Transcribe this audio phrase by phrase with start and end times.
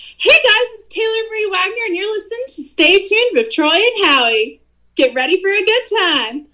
[0.00, 4.06] Hey guys, it's Taylor Marie Wagner, and you're listening to Stay Tuned with Troy and
[4.06, 4.60] Howie.
[4.94, 6.46] Get ready for a good time.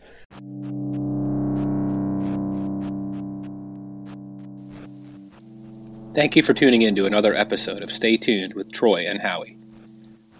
[6.15, 9.59] Thank you for tuning in to another episode of Stay Tuned with Troy and Howie.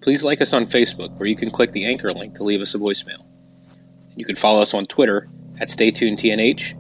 [0.01, 2.75] Please like us on Facebook, where you can click the anchor link to leave us
[2.75, 3.23] a voicemail.
[4.17, 5.29] You can follow us on Twitter
[5.61, 6.75] at StayTunedTNH.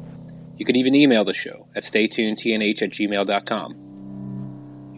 [0.56, 3.83] You can even email the show at StayTunedTNH at gmail.com.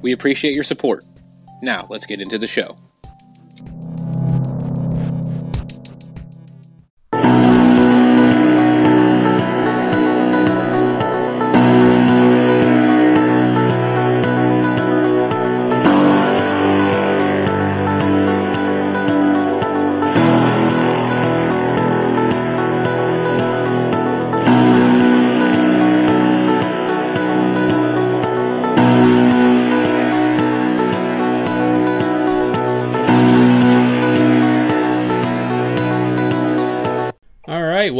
[0.00, 1.04] We appreciate your support.
[1.62, 2.78] Now, let's get into the show.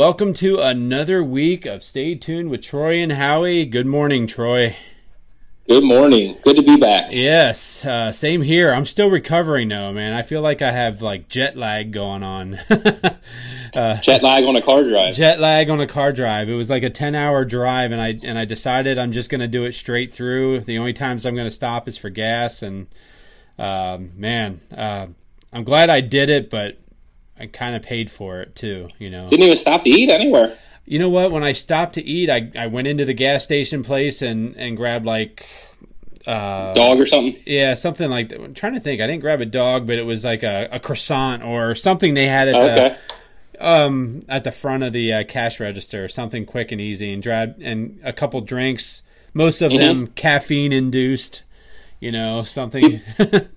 [0.08, 3.66] Welcome to another week of Stay Tuned with Troy and Howie.
[3.66, 4.74] Good morning, Troy.
[5.68, 6.38] Good morning.
[6.40, 7.10] Good to be back.
[7.12, 8.72] Yes, uh, same here.
[8.72, 10.14] I'm still recovering though, man.
[10.14, 12.58] I feel like I have like jet lag going on.
[14.00, 15.14] Jet lag on a car drive.
[15.14, 16.48] jet lag on a car drive.
[16.48, 19.42] It was like a 10 hour drive, and I and I decided I'm just going
[19.42, 20.60] to do it straight through.
[20.60, 22.86] The only times I'm going to stop is for gas, and
[23.58, 25.08] um, man, uh,
[25.52, 26.78] I'm glad I did it, but
[27.40, 28.88] I kind of paid for it too.
[28.98, 29.28] You know.
[29.28, 30.56] Didn't even stop to eat anywhere.
[30.84, 31.30] You know what?
[31.32, 34.74] When I stopped to eat, I, I went into the gas station place and, and
[34.76, 35.44] grabbed like
[36.26, 37.40] uh, Dog or something.
[37.46, 38.40] yeah something like that.
[38.40, 39.00] I'm trying to think.
[39.00, 42.26] I didn't grab a dog, but it was like a, a croissant or something they
[42.26, 42.96] had at Okay.
[43.52, 46.08] the um at the front of the uh, cash register.
[46.08, 49.02] Something quick and easy, and grabbed and a couple drinks.
[49.34, 51.42] Most of them caffeine induced.
[52.00, 53.00] You know something.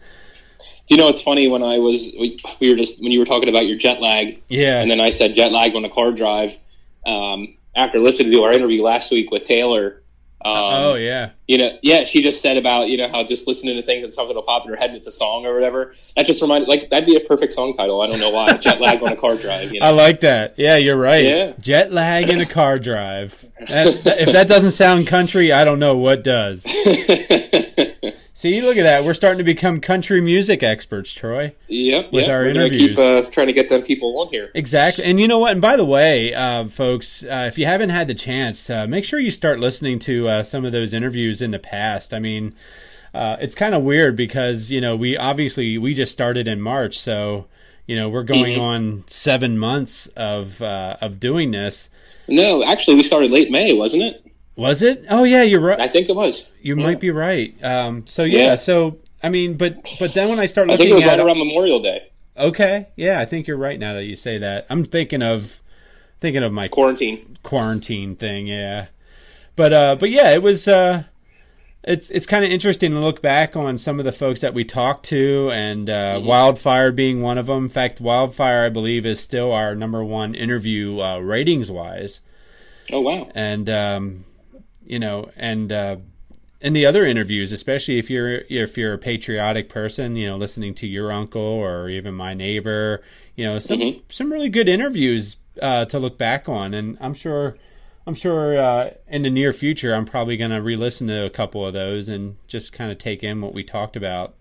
[0.92, 3.26] Do you know it's funny when I was we, we were just when you were
[3.26, 4.82] talking about your jet lag, yeah.
[4.82, 6.58] and then I said jet lag on a car drive.
[7.06, 10.02] Um, after listening to our interview last week with Taylor,
[10.44, 11.30] um, oh yeah.
[11.48, 14.14] you know, yeah, she just said about you know how just listening to things and
[14.14, 15.96] something will pop in her head and it's a song or whatever.
[16.18, 18.02] That just reminded like that'd be a perfect song title.
[18.02, 18.58] I don't know why.
[18.58, 19.72] jet lag on a car drive.
[19.72, 19.86] You know?
[19.86, 20.56] I like that.
[20.58, 21.26] Yeah, you're right.
[21.26, 21.54] Yeah.
[21.58, 23.46] Jet lag in a car drive.
[23.70, 26.66] That, that- if that doesn't sound country, I don't know what does.
[28.42, 29.04] See, look at that.
[29.04, 31.54] We're starting to become country music experts, Troy.
[31.68, 32.32] Yep, With yep.
[32.32, 32.88] our We're interviews.
[32.88, 34.50] keep uh, trying to get them people on here.
[34.56, 35.04] Exactly.
[35.04, 35.52] And you know what?
[35.52, 39.06] And by the way, uh, folks, uh, if you haven't had the chance, uh, make
[39.06, 42.16] sure you start listening to uh, some of those interviews in the past.
[42.16, 42.56] I mean,
[43.14, 46.98] uh, it's kind of weird because, you know, we obviously, we just started in March.
[47.00, 47.46] So,
[47.86, 48.60] you know, we're going Mhm.
[48.60, 51.92] on seven months of, uh, of doing this.
[52.28, 54.24] No, actually, we started late May, wasn't it?
[54.62, 55.06] Was it?
[55.10, 55.80] Oh yeah, you're right.
[55.80, 56.50] I think it was.
[56.62, 56.84] You Yeah.
[56.84, 57.54] might be right.
[57.64, 58.56] Um, so yeah, Yeah.
[58.56, 61.20] so I mean, but but then when I start I think it was at right
[61.20, 62.08] around Memorial Day.
[62.38, 64.66] okay, yeah, I think you're right now that you say that.
[64.70, 65.60] I'm thinking of
[66.20, 67.20] thinking of my Quarantine.
[67.44, 68.88] quarantine thing, yeah.
[69.56, 71.04] But uh, but yeah, it was uh,
[71.84, 74.64] it's it's kind of interesting to look back on some of the folks that we
[74.64, 76.28] talked to, and uh, Mm-hmm.
[76.28, 77.64] Wildfire being one of them.
[77.64, 82.22] In fact, Wildfire, I believe, is still our number one interview uh, ratings wise.
[82.92, 83.30] Oh wow.
[83.36, 84.26] and um,
[84.92, 85.96] you know, and uh,
[86.60, 90.74] in the other interviews, especially if you're if you're a patriotic person, you know, listening
[90.76, 93.02] to your uncle or even my neighbor,
[93.38, 94.02] you know, some Mhm.
[94.10, 97.58] some really good interviews uh, to look back on, and I'm sure.
[98.08, 101.64] I'm sure uh, in the near future, I'm probably going to re-listen to a couple
[101.64, 104.34] of those and just kind of take in what we talked about.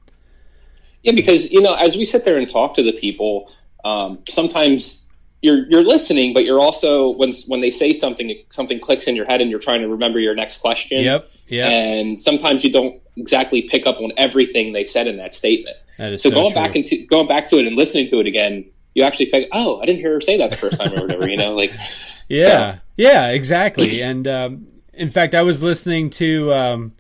[1.03, 3.53] Yeah, because you know, as we sit there and talk to the people,
[3.84, 5.04] um, sometimes
[5.42, 9.27] you're you're listening, but you're also when when they say something, something clicks in your
[9.27, 10.98] head, and you're trying to remember your next question.
[11.04, 15.33] Yep, yeah, And sometimes you don't exactly pick up on everything they said in that
[15.33, 15.77] statement.
[15.98, 16.63] that is So, so, going true.
[16.63, 18.65] back into going back to it and listening to it again,
[18.95, 19.48] you actually pick.
[19.53, 21.28] Oh, I didn't hear her say that the first time or whatever.
[21.28, 21.72] You know, like
[22.28, 24.03] Yeah, yeah, exactly.
[24.03, 26.93] and um, in fact, I was listening to um,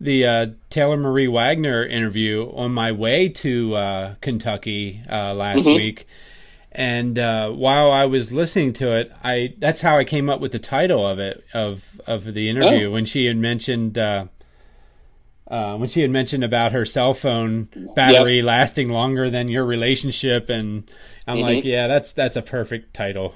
[0.00, 5.74] the uh, Taylor Marie Wagner interview on my way to uh, Kentucky uh, last Mhm.
[5.74, 6.06] week,
[6.72, 10.52] and uh, while I was listening to it, I that's how I came up with
[10.52, 12.92] the title of it of of the interview Oh.
[12.92, 13.98] when she had mentioned.
[13.98, 14.26] Uh,
[15.50, 18.44] uh, when she had mentioned about her cell phone battery yep.
[18.44, 20.88] lasting longer than your relationship, and
[21.26, 21.56] I'm mm-hmm.
[21.56, 23.34] like, yeah, that's that's a perfect title.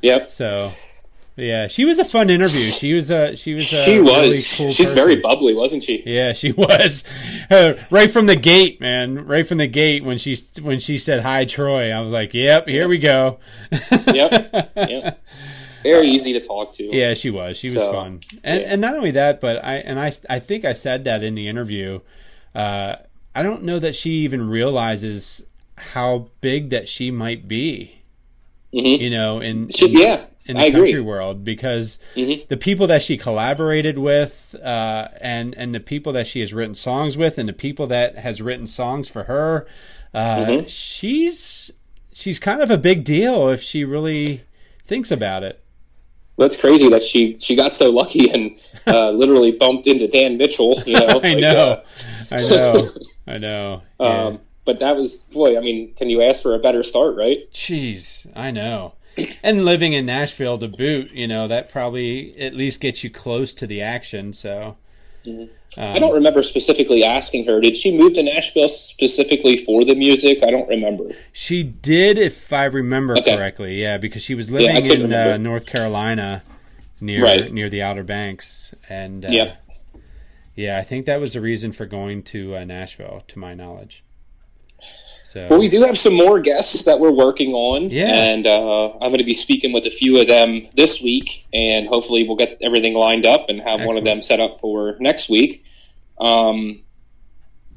[0.00, 0.30] Yep.
[0.30, 0.70] So,
[1.38, 2.70] yeah, she was a fun interview.
[2.72, 4.94] She was a she was a she was really cool she's person.
[4.94, 6.02] very bubbly, wasn't she?
[6.04, 7.04] Yeah, she was.
[7.50, 9.26] Uh, right from the gate, man.
[9.26, 11.90] Right from the gate when she when she said hi, Troy.
[11.90, 13.38] I was like, yep, here we go.
[14.06, 14.72] yep.
[14.76, 15.24] Yep
[15.82, 16.84] very easy to talk to.
[16.84, 17.56] Yeah, she was.
[17.56, 18.68] She was so, fun, and yeah.
[18.72, 21.48] and not only that, but I and I I think I said that in the
[21.48, 22.00] interview.
[22.54, 22.96] Uh,
[23.34, 25.46] I don't know that she even realizes
[25.76, 28.02] how big that she might be.
[28.74, 29.02] Mm-hmm.
[29.02, 31.00] You know, and, she, yeah, in the I country agree.
[31.00, 32.46] world because mm-hmm.
[32.48, 36.74] the people that she collaborated with, uh, and and the people that she has written
[36.74, 39.66] songs with, and the people that has written songs for her,
[40.14, 40.66] uh, mm-hmm.
[40.66, 41.70] she's
[42.12, 44.42] she's kind of a big deal if she really
[44.84, 45.62] thinks about it
[46.38, 50.80] that's crazy that she she got so lucky and uh, literally bumped into Dan Mitchell.
[50.86, 51.56] You know, I, like, know.
[51.58, 51.82] Uh,
[52.30, 52.90] I know,
[53.26, 54.40] I know, I um, know.
[54.64, 55.58] but that was boy.
[55.58, 57.38] I mean, can you ask for a better start, right?
[57.52, 58.94] Jeez, I know.
[59.42, 63.54] And living in Nashville to boot, you know, that probably at least gets you close
[63.54, 64.32] to the action.
[64.32, 64.76] So.
[65.24, 65.52] Mm-hmm.
[65.76, 67.60] Um, I don't remember specifically asking her.
[67.60, 70.42] Did she move to Nashville specifically for the music?
[70.42, 71.10] I don't remember.
[71.32, 73.36] She did, if I remember okay.
[73.36, 73.80] correctly.
[73.80, 76.42] Yeah, because she was living yeah, in uh, North Carolina,
[77.00, 77.52] near right.
[77.52, 79.56] near the Outer Banks, and uh, yeah,
[80.56, 84.02] yeah, I think that was the reason for going to uh, Nashville, to my knowledge.
[85.28, 85.46] So.
[85.50, 88.06] Well, we do have some more guests that we're working on, yeah.
[88.06, 91.86] and uh, I'm going to be speaking with a few of them this week, and
[91.86, 93.86] hopefully we'll get everything lined up and have Excellent.
[93.88, 95.66] one of them set up for next week.
[96.18, 96.80] Um,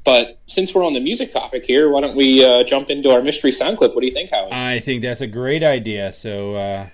[0.02, 3.20] but since we're on the music topic here, why don't we uh, jump into our
[3.20, 3.94] mystery sound clip?
[3.94, 4.50] What do you think, Howie?
[4.50, 6.14] I think that's a great idea.
[6.14, 6.88] So uh,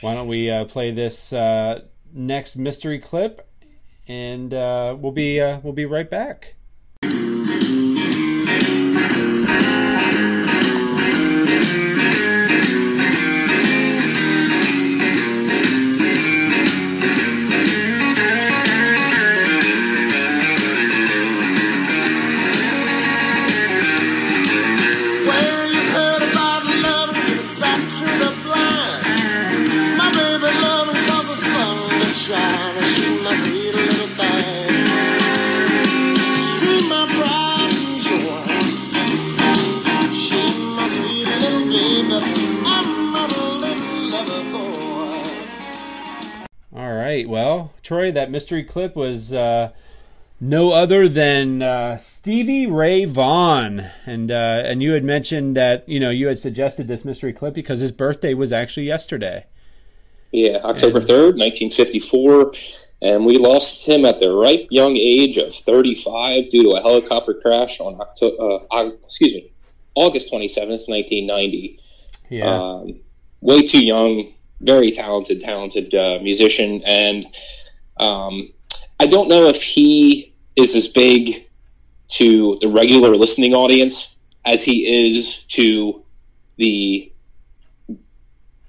[0.00, 1.80] why don't we uh, play this uh,
[2.12, 3.50] next mystery clip,
[4.06, 6.54] and uh, we'll be uh, we'll be right back.
[48.24, 49.70] That mystery clip was uh,
[50.40, 56.00] no other than uh, Stevie Ray Vaughan, and uh, and you had mentioned that you
[56.00, 59.44] know you had suggested this mystery clip because his birthday was actually yesterday.
[60.32, 62.52] Yeah, October third, nineteen fifty four.
[63.02, 67.34] And we lost him at the ripe young age of 35 due to a helicopter
[67.34, 69.52] crash on October, uh, excuse me,
[69.94, 71.78] August 27th, 1990.
[72.30, 72.46] Yeah.
[72.46, 73.00] Um,
[73.42, 77.26] way too young, very talented, talented uh, musician, and
[77.98, 78.52] um,
[78.98, 81.48] I don't know if he is as big
[82.08, 86.02] to the regular listening audience as he is to
[86.56, 87.10] the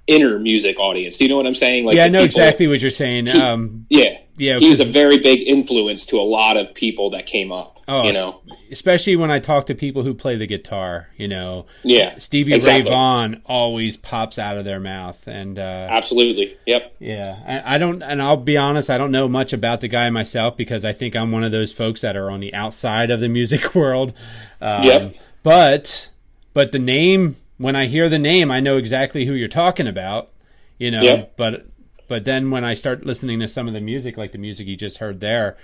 [0.06, 1.18] inner music audience.
[1.18, 1.84] Do you know what I'm saying?
[1.84, 3.26] Like yeah, I know people, exactly what you're saying.
[3.26, 7.10] He, um, yeah, yeah, he was a very big influence to a lot of people
[7.10, 7.80] that came up.
[7.88, 11.08] Oh, you know, especially when I talk to people who play the guitar.
[11.16, 12.90] You know, yeah, Stevie exactly.
[12.90, 17.62] Ray Vaughan always pops out of their mouth, and uh, absolutely, yep, yeah.
[17.64, 20.56] I, I don't, and I'll be honest, I don't know much about the guy myself
[20.56, 23.28] because I think I'm one of those folks that are on the outside of the
[23.30, 24.12] music world.
[24.60, 26.10] Um, yep, but
[26.52, 30.30] but the name when I hear the name, I know exactly who you're talking about.
[30.78, 31.36] You know, yep.
[31.36, 31.66] but
[32.08, 34.76] but then when I start listening to some of the music, like the music you
[34.76, 35.56] just heard there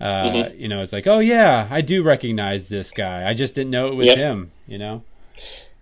[0.00, 0.60] uh, mm-hmm.
[0.60, 3.28] you know, it's like, oh yeah, I do recognize this guy.
[3.28, 4.18] I just didn't know it was yep.
[4.18, 4.52] him.
[4.66, 5.04] You know.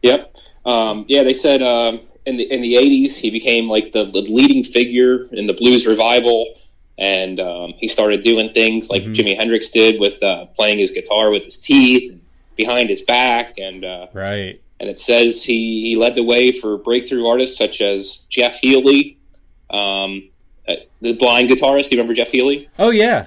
[0.03, 0.35] Yep.
[0.65, 4.23] Um, yeah, they said um, in the in the '80s he became like the, the,
[4.23, 6.55] leading figure in the blues revival,
[6.97, 9.13] and um, he started doing things like mm-hmm.
[9.13, 12.19] Jimi Hendrix did with uh, playing his guitar with his teeth
[12.57, 14.61] behind his back, and uh, right.
[14.79, 19.17] And it says he, he led the way for breakthrough artists such as Jeff Healey,
[19.71, 20.29] um,
[20.69, 21.89] uh, the blind guitarist.
[21.89, 22.69] Do you remember Jeff Healey?
[22.79, 23.27] Oh yeah,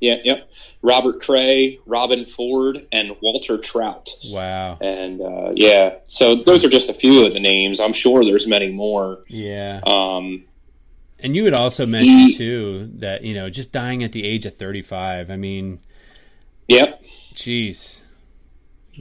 [0.00, 0.48] yeah, yep.
[0.82, 4.10] Robert Cray, Robben Ford, and Walter Trout.
[4.26, 4.76] Wow.
[4.82, 7.80] And uh, yeah, so those are just a few of the names.
[7.80, 9.22] I'm sure there's many more.
[9.28, 9.80] Yeah.
[9.86, 10.44] Um,
[11.18, 14.44] and you would also mention he, too that you know just dying at the age
[14.44, 15.30] of 35.
[15.30, 15.80] I mean,
[16.68, 17.02] yep.
[17.34, 18.02] Jeez.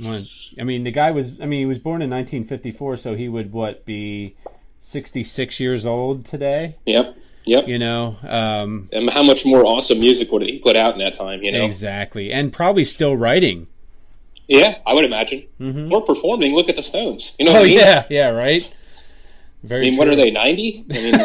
[0.01, 1.39] I mean, the guy was.
[1.42, 4.36] I mean, he was born in 1954, so he would what be
[4.86, 6.75] 66 years old today.
[6.86, 7.16] Yep.
[7.46, 7.68] Yep.
[7.70, 11.13] You know, um, and how much more awesome music would he put out in that
[11.13, 11.42] time?
[11.42, 13.68] You know, exactly, and probably still writing.
[14.48, 15.44] Yeah, I would imagine.
[15.60, 15.90] Mhm.
[15.92, 16.54] Or performing.
[16.54, 17.34] Look at the Stones.
[17.40, 17.80] You know Oh I mean?
[17.80, 18.70] yeah, yeah, right.
[19.63, 19.88] Very.
[19.88, 20.32] I mean, what are they?
[20.32, 20.86] Ninety?
[20.90, 21.16] I mean,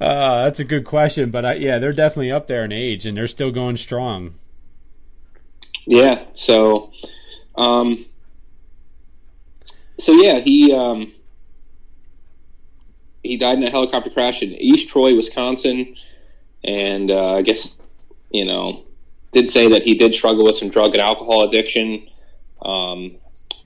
[0.00, 3.16] Uh, that's a good question, but I, yeah, they're definitely up there in age, and
[3.16, 4.34] they're still going strong.
[5.86, 6.22] yeah.
[6.34, 6.92] So,
[7.56, 8.04] um,
[9.98, 11.12] so yeah, he um,
[13.26, 15.96] he died in a helicopter crash in East Troy, Wisconsin,
[16.64, 17.82] and uh, I guess
[18.30, 18.82] you know
[19.32, 22.06] did say that he did struggle with some drug and alcohol addiction.
[22.62, 23.16] Um,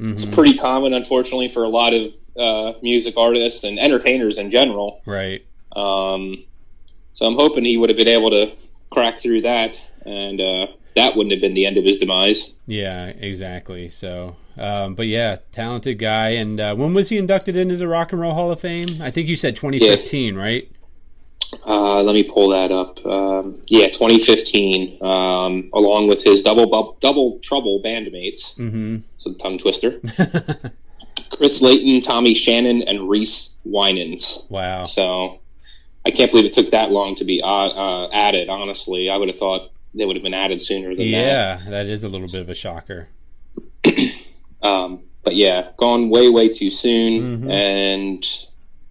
[0.02, 0.32] It's Mhm.
[0.32, 5.02] pretty common, unfortunately, for a lot of uh, music artists and entertainers in general.
[5.04, 5.42] Right.
[5.76, 6.44] Um,
[7.12, 8.50] so I'm hoping he would have been able to
[8.88, 9.76] crack through that,
[10.06, 10.66] and uh,
[11.00, 12.56] that wouldn't have been the end of his demise.
[12.66, 13.88] Yeah, exactly.
[13.88, 16.30] So, um, but yeah, talented guy.
[16.30, 19.00] And uh, when was he inducted into the Rock and Roll Hall of Fame?
[19.00, 20.70] I think you said 2015, right?
[21.66, 23.04] Uh, let me pull that up.
[23.04, 28.54] Um, yeah, 2015, um, along with his double bu- double trouble bandmates.
[28.56, 28.98] Mm-hmm.
[29.14, 30.00] It's a tongue twister.
[31.30, 34.48] Chris Layton, Tommy Shannon, and Reese Wynans.
[34.50, 34.84] wow.
[34.84, 35.40] So
[36.04, 38.48] I can't believe it took that long to be uh, uh, added.
[38.48, 41.04] Honestly, I would have thought they would have been added sooner than that.
[41.04, 43.08] Yeah, that is a little bit of a shocker.
[44.62, 47.50] Um, but yeah, gone way, way too soon, Mhm.
[47.50, 48.18] and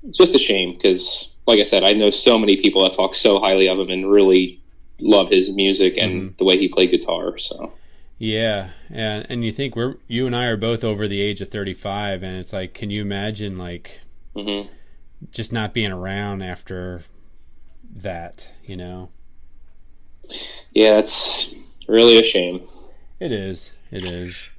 [0.07, 3.13] it's just a shame because, like I said, I know so many people that talk
[3.13, 4.59] so highly of him and really
[4.99, 7.37] love his music and the way he played guitar.
[7.37, 7.71] So
[8.17, 11.49] Yeah, and and you think we're you and I are both over the age of
[11.49, 14.01] 35, and it's like, can you imagine like
[14.35, 14.61] hmm
[15.31, 17.03] just not being around after
[17.95, 18.51] that?
[18.65, 19.09] You know,
[20.73, 21.53] yeah, it's
[21.87, 22.61] really a shame.
[23.19, 23.77] it is.
[23.91, 24.49] It is.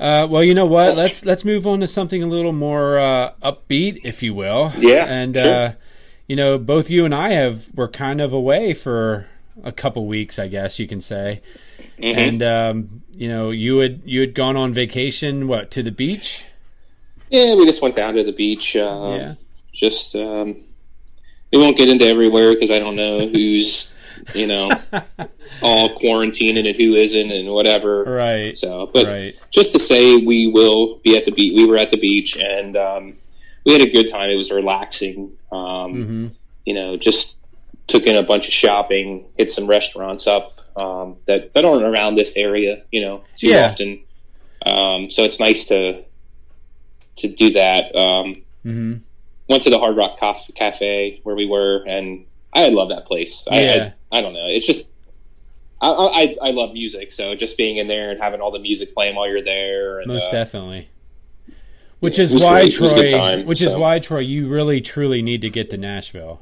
[0.00, 0.96] Uh, well, you know what?
[0.96, 4.72] Let's let's move on to something a little more uh, upbeat, if you will.
[4.78, 5.54] Yeah, and sure.
[5.66, 5.72] uh,
[6.26, 9.26] you know, both you and I have were kind of away for
[9.62, 11.40] a couple weeks, I guess you can say.
[11.98, 12.16] Mhm.
[12.16, 16.46] And um, you know, you had you had gone on vacation, what to the beach?
[17.30, 18.74] yeah, we just went down to the beach.
[18.74, 19.34] Uh, yeah,
[19.72, 20.56] Just um,
[21.52, 23.91] we won't get into everywhere because I don't know who's
[24.34, 24.70] you know
[25.62, 28.04] all quarantining and who isn't and whatever.
[28.04, 29.34] right, So, but right.
[29.50, 31.52] just to say we will be at the beach.
[31.54, 33.14] We were at the beach and um,
[33.64, 34.30] we had a good time.
[34.30, 35.32] It was relaxing.
[35.50, 36.26] Um, hmm
[36.64, 37.38] You know, just
[37.86, 42.14] took in a bunch of shopping, hit some restaurants up um, that that aren't around
[42.16, 42.82] this area.
[42.90, 43.66] You know, too Yeah.
[43.66, 44.00] often.
[44.64, 46.04] Um, so it's nice to
[47.16, 47.94] to do that.
[47.94, 48.94] Um, hmm
[49.48, 50.18] went to the Hard Rock
[50.54, 53.46] Cafe where we were, and I love that place.
[53.50, 53.92] I, Yeah.
[54.10, 54.46] I, I don't know.
[54.46, 54.94] It's just
[55.80, 58.94] I, I I love music, so just being in there and having all the music
[58.94, 60.88] playing while you're there, and, Most uh, definitely.
[61.98, 62.74] Which yeah, is why great.
[62.74, 63.08] It was a Troy.
[63.08, 66.40] time, which is why Troy, you really truly need to get to Nashville.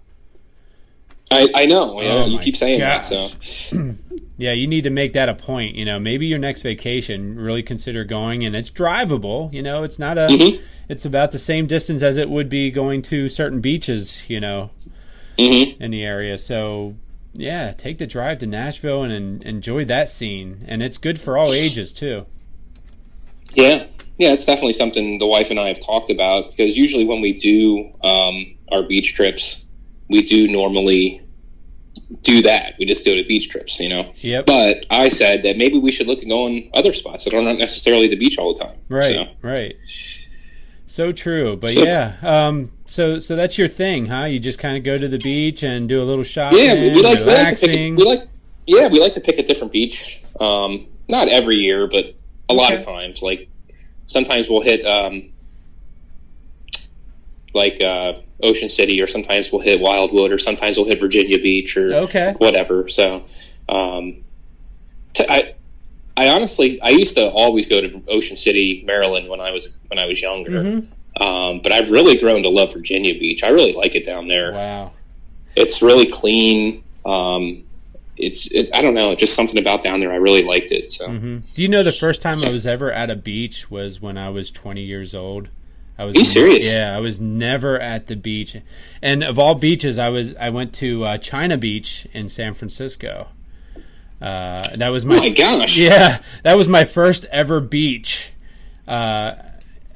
[1.31, 2.01] I, I know.
[2.01, 3.09] You, Oh you keep saying gosh.
[3.11, 3.95] that, so
[4.37, 5.75] Yeah, you need to make that a point.
[5.77, 9.53] You know, maybe your next vacation, really consider going, and it's drivable.
[9.53, 10.29] You know, it's not a.
[10.29, 10.61] Mhm.
[10.89, 14.29] It's about the same distance as it would be going to certain beaches.
[14.29, 14.71] You know,
[15.39, 16.39] hmm in the area.
[16.39, 16.97] So
[17.33, 21.39] yeah, take the drive to Nashville and, en- enjoy that scene, and it's good for
[21.39, 22.27] all ages too.
[23.55, 23.87] yeah,
[24.19, 24.33] yeah.
[24.33, 27.93] It's definitely something the wife and I have talked about because usually when we do
[28.03, 29.67] um, our beach trips,
[30.09, 31.23] we do normally
[32.23, 32.75] do that.
[32.79, 34.13] We just go to beach trips, you know.
[34.21, 34.47] Yep.
[34.47, 37.59] But I said that maybe we should look at going other spots that are not
[37.59, 38.79] necessarily the beach all the time.
[38.89, 39.77] Right, So, right.
[40.91, 42.15] So true, but So- yeah.
[42.21, 44.25] Um, so so that's your thing, huh?
[44.25, 46.91] You just kind of go to the beach and do a little shopping, yeah, we,
[46.91, 47.19] we like we like.
[47.21, 47.95] A, relaxing.
[47.95, 48.29] we like
[48.67, 50.21] yeah, we like to pick a different beach.
[50.41, 52.17] Um, not every year, but
[52.49, 53.23] a lot of times.
[53.23, 53.49] Like
[54.07, 55.31] sometimes we'll hit um,
[57.55, 61.77] like uh, Ocean City, or sometimes we'll hit Wildwood, or sometimes we'll hit Virginia Beach,
[61.77, 62.35] or okay.
[62.39, 62.89] whatever.
[62.89, 63.25] So,
[63.69, 64.25] um,
[65.15, 65.55] to, I,
[66.21, 69.99] I honestly, I used to always go to Ocean City, Maryland when I was when
[69.99, 70.51] I was younger.
[70.51, 70.87] Mhm.
[71.21, 73.43] Um, but I've really grown to love Virginia Beach.
[73.43, 74.53] I really like it down there.
[74.53, 74.93] Wow.
[75.57, 76.83] It's really clean.
[77.07, 77.65] Um,
[78.19, 80.13] it's it, I don't know, just something about down there.
[80.13, 80.91] I really liked it.
[80.91, 84.01] So hmm Do you know the first time I was ever at a beach was
[84.03, 85.49] when I was 20 years old?
[85.99, 86.71] I was Are you serious?
[86.71, 88.57] Yeah, I was never at the beach,
[89.03, 93.29] and of all beaches, I was I went to uh, China Beach in San Francisco.
[94.21, 98.33] Uh, that was my, oh my gosh, yeah, that was my first ever beach
[98.87, 99.35] uh,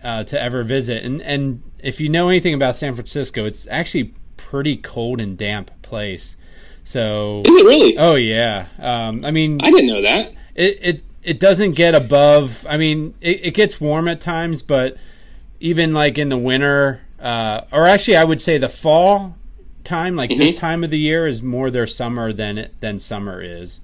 [0.02, 1.04] uh, to ever visit.
[1.04, 5.70] And and if you know anything about San Francisco, it's actually pretty cold and damp
[5.82, 6.36] place.
[6.84, 7.98] So, is it really?
[7.98, 10.32] oh yeah, um, I mean, I didn't know that.
[10.54, 12.66] it it it doesn't get above.
[12.68, 14.96] I mean, it, it gets warm at times, but
[15.60, 19.36] even like in the winter, uh, or actually, I would say the fall
[19.82, 20.38] time, like Mhm.
[20.40, 23.80] this time of the year, is more their summer than it, than summer is.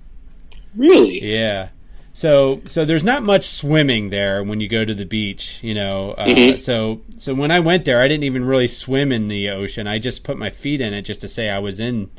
[0.77, 1.23] Really?
[1.23, 1.69] Yeah.
[2.13, 6.11] So so there's not much swimming there when you go to the beach, you know.
[6.19, 6.61] Uh, Mhm.
[6.61, 9.87] So so when I went there, I didn't even really swim in the ocean.
[9.87, 12.11] I just put my feet in it just to say I was in.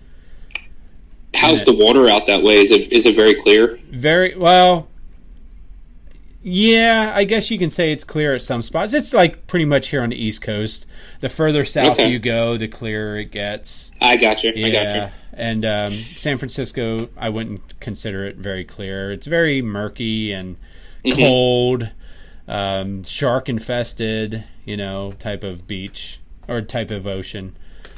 [1.33, 2.55] How's the water out that way?
[2.55, 3.79] Is it is it very clear?
[3.91, 4.87] Very well.
[6.43, 8.93] Yeah, I guess you can say it's clear at some spots.
[8.93, 10.87] It's like pretty much here on the East Coast.
[11.19, 12.09] The further south Okay.
[12.09, 13.91] you go, the clearer it gets.
[14.01, 14.49] I got you.
[14.49, 15.01] I got you.
[15.01, 19.11] Yeah, and um, San Francisco, I wouldn't consider it very clear.
[19.11, 20.57] It's very murky and
[21.03, 21.17] Mm-hmm.
[21.17, 21.89] cold,
[22.47, 27.55] um, shark infested, you know, type of beach or type of ocean.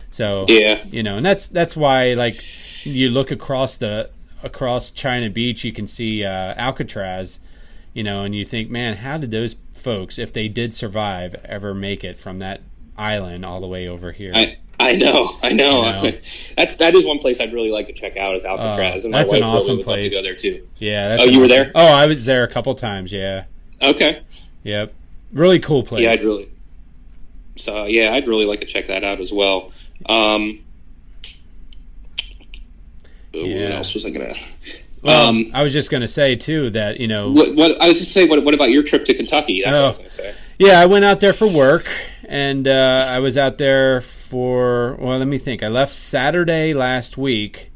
[0.09, 0.83] So Yeah.
[0.89, 2.41] you know, and that's that's why like
[2.85, 4.09] you look across the
[4.41, 7.39] across China Beach, you can see uh, Alcatraz,
[7.93, 11.73] you know, and you think, man, how did those folks, if they did survive, ever
[11.73, 12.61] make it from that
[12.97, 14.31] island all the way over here?
[14.35, 15.29] I I know.
[15.43, 15.85] I know.
[15.85, 16.17] You know.
[16.57, 19.11] that's that is one place I'd really like to check out is Alcatraz, Oh, and
[19.11, 20.11] my that's wife an awesome really place.
[20.13, 20.67] to go there too.
[20.79, 21.09] Yeah.
[21.09, 21.71] That's Oh, you were there?
[21.75, 23.11] Oh, I was there a couple times.
[23.11, 23.45] Yeah.
[23.81, 24.21] Okay.
[24.63, 24.93] Yep.
[25.31, 26.03] Really cool place.
[26.03, 26.49] Yeah, I'd really.
[27.55, 29.71] So yeah, I'd really like to check that out as well.
[30.09, 30.59] Um,
[33.31, 34.35] What else was I gonna?
[35.03, 37.99] Well, um, I was just gonna say too that you know, What, what I was
[37.99, 38.25] just say.
[38.27, 39.61] What, what about your trip to Kentucky?
[39.63, 39.87] That's what I Oh.
[39.89, 40.33] was gonna say.
[40.59, 41.91] yeah, I went out there for work,
[42.27, 45.61] and uh, I was out there for well, let me think.
[45.61, 47.71] I left Saturday last week,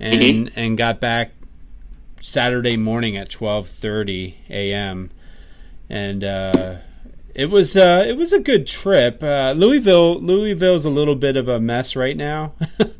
[0.00, 0.58] and Mm-hmm.
[0.58, 1.32] and got back
[2.20, 5.10] Saturday morning at twelve thirty a.m.
[5.88, 6.76] and uh,
[7.34, 9.22] it was uh, it was a good trip.
[9.22, 12.52] Uh, Louisville Louisville's a little bit of a mess right now.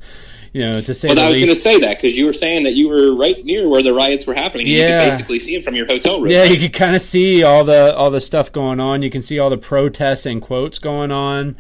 [0.53, 2.65] you know, to say Well, I was going to say that because you were saying
[2.65, 4.67] that you were right near where the riots were happening.
[4.67, 5.01] and You Yeah.
[5.05, 6.31] could basically see them from your hotel room.
[6.31, 9.03] Yeah, you could kind of see all the all the stuff going on.
[9.03, 11.57] You can see all the protests and quotes going on.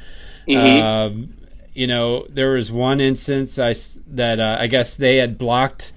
[0.49, 0.83] Mhm.
[0.83, 1.29] Um,
[1.75, 3.75] you know, there was one instance I
[4.09, 5.93] that uh, I guess they had blocked.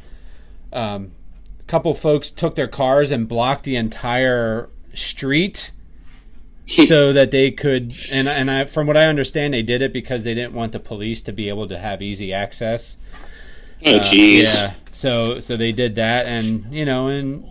[0.71, 1.11] Um,
[1.59, 5.71] a couple folks took their cars and blocked the entire street
[6.67, 7.93] so that they could.
[8.11, 10.79] And and I, from what I understand, they did it because they didn't want the
[10.79, 12.97] police to be able to have easy access.
[13.85, 14.43] oh, Uh, jeez.
[14.55, 14.73] yeah.
[14.91, 17.49] So so they did that, and you know, and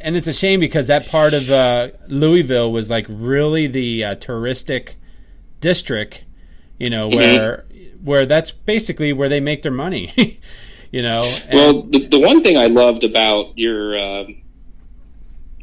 [0.00, 4.14] and it's a shame because that part of uh, Louisville was like really the uh,
[4.16, 4.94] touristic
[5.60, 6.24] district,
[6.78, 7.18] you know, Mm-hmm.
[7.18, 7.64] where
[8.02, 10.38] where that's basically where they make their money,
[10.92, 11.22] you know.
[11.48, 14.42] And- Well, the, the one thing I loved about your um,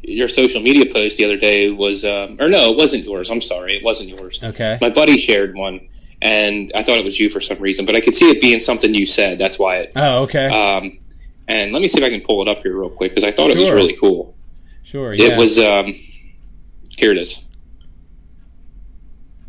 [0.02, 3.30] your social media post the other day was, um, or no, it wasn't yours.
[3.30, 4.42] I'm sorry, it wasn't yours.
[4.42, 5.88] okay, My buddy shared one,
[6.20, 8.58] and I thought it was you for some reason, but I could see it being
[8.58, 9.38] something you said.
[9.38, 9.92] That's why it.
[9.96, 10.96] oh okay, Um,
[11.48, 13.32] and let me see if I can pull it up here real quick because I
[13.32, 14.34] thought it was really cool.
[14.82, 15.94] sure, yeah, It was um,
[16.96, 17.12] here.
[17.12, 17.46] It is.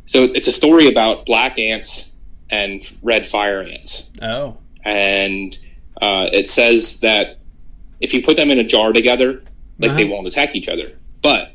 [0.06, 2.14] So it's, it's a story about black ants
[2.50, 5.58] and red fire ants, oh and
[6.02, 7.40] uh, it says that
[8.02, 9.42] if you put them in a jar together,
[9.80, 10.14] like they Uh-huh.
[10.14, 10.94] won't attack each other.
[11.22, 11.54] But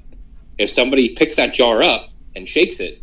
[0.58, 3.02] if somebody picks that jar up and shakes it,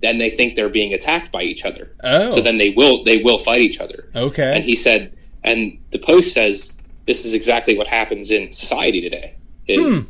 [0.00, 1.92] then they think they're being attacked by each other.
[2.04, 4.08] oh So then they will they will fight each other.
[4.14, 4.52] Okay.
[4.54, 5.12] And he said,
[5.44, 9.34] and the post says this is exactly what happens in society today.
[9.66, 10.04] Is Hmm.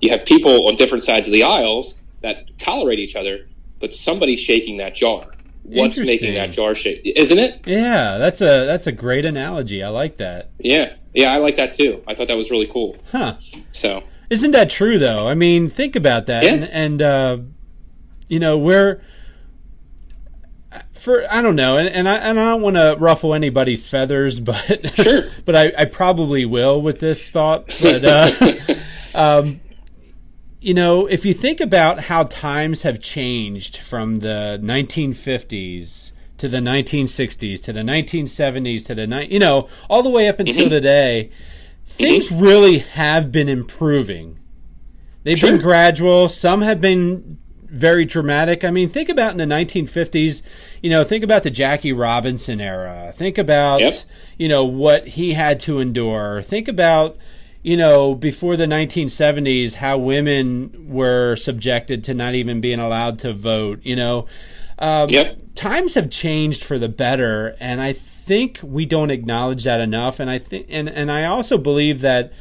[0.00, 3.48] you have people on different sides of the aisles that tolerate each other,
[3.80, 5.26] but somebody's shaking that jar.
[5.64, 7.02] What's making that jar shake?
[7.04, 7.60] Isn't it?
[7.66, 9.82] yeah, that's a that's a great analogy.
[9.82, 10.50] I like that.
[10.58, 12.02] Yeah, yeah, I like that too.
[12.06, 12.96] I thought that was really cool.
[13.10, 13.36] Huh.
[13.70, 15.28] So Isn't that true though?
[15.28, 16.44] I mean, think about that.
[16.44, 16.52] Yeah.
[16.52, 17.38] And, and uh,
[18.28, 19.02] you know, we're
[20.92, 24.40] for I don't know, and, and I and I don't want to ruffle anybody's feathers,
[24.50, 25.24] but Sure.
[25.44, 27.66] but I, I probably will with this thought.
[27.82, 28.30] But uh,
[29.14, 29.60] um,
[30.60, 36.11] you know, if you think about how times have changed from the 1950s
[36.42, 40.40] to the 1960s to the 1970s to the ni- you know all the way up
[40.40, 40.70] until mm-hmm.
[40.70, 41.84] today, mm-hmm.
[41.84, 44.40] things really have been improving.
[45.22, 45.52] They've Sure.
[45.52, 46.28] been gradual.
[46.28, 48.64] Some have been very dramatic.
[48.64, 50.42] I mean, think about in the 1950s,
[50.82, 53.12] you know, think about the Jackie Robinson era.
[53.16, 53.94] Think about, Yep.
[54.36, 56.42] you know, what he had to endure.
[56.42, 57.16] Think about,
[57.62, 63.32] you know, before the 1970s, how women were subjected to not even being allowed to
[63.32, 64.26] vote, you know.
[64.78, 65.38] Um, Yep.
[65.54, 70.18] Times have changed for the better, and I think we don't acknowledge that enough.
[70.18, 72.32] And I think, and, and I also believe that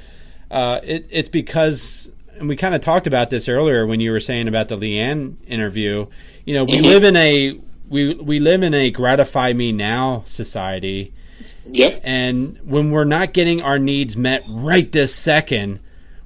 [0.49, 4.19] uh, it, it's because, and we kind of talked about this earlier when you were
[4.19, 6.07] saying about the Leanne interview.
[6.45, 6.83] You know, we Mhm.
[6.83, 11.11] live in a we we live in a gratify me now society,
[11.65, 15.79] yep, and when we're not getting our needs met right this second,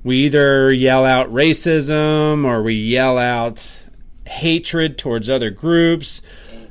[0.04, 3.80] we either yell out racism or we yell out
[4.26, 6.22] hatred towards other groups,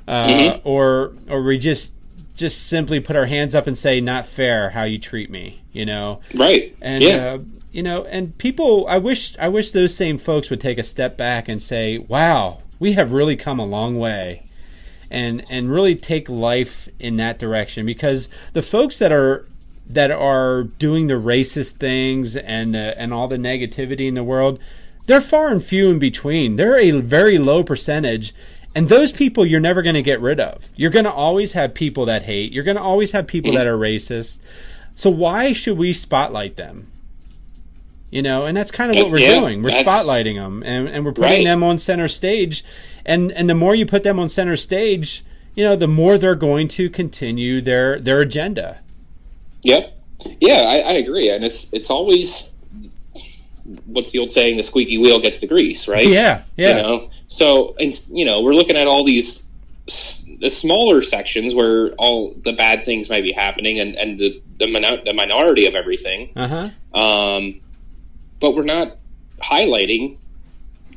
[0.09, 0.61] uh, Mhm.
[0.65, 1.95] or or we just
[2.37, 5.87] just simply put our hands up and say, "Not fair how you treat me," you
[5.87, 6.21] know.
[6.37, 6.75] Right.
[6.83, 7.17] And yeah.
[7.35, 7.39] uh,
[7.73, 11.17] you know, and people, I wish, I wish those same folks would take a step
[11.17, 14.43] back and say, "Wow, we have really come a long way,"
[15.11, 19.47] and and really take life in that direction because the folks that are
[19.89, 24.59] that are doing the racist things and uh, and all the negativity in the world,
[25.07, 26.57] they're far and few in between.
[26.57, 28.35] They're a very low percentage.
[28.75, 30.71] And those people you're never going to get rid of.
[30.75, 32.53] You're going to always have people that hate.
[32.53, 34.41] You're going to always have people that are racist.
[34.97, 36.91] So why should we spotlight them?
[38.11, 39.63] You know, and that's kind of what we're Yeah, doing.
[39.63, 41.45] We're spotlighting them, and, and we're putting Right.
[41.45, 42.65] them on center stage.
[43.05, 45.25] And and the more you put them on center stage,
[45.57, 48.79] you know, the more they're going to continue their their agenda.
[49.63, 49.97] Yep.
[50.41, 52.51] Yeah, I, I agree, and it's it's always
[53.87, 56.07] what's the old saying: the squeaky wheel gets the grease, right?
[56.07, 59.47] Yeah, yeah, You know, so and you know we're looking at all these
[59.89, 64.43] s- the smaller sections where all the bad things might be happening, and and the
[64.59, 66.31] the, minor- the minority of everything.
[66.37, 66.49] uh
[66.93, 67.61] huh, Um,
[68.41, 68.97] but we're not
[69.43, 70.17] highlighting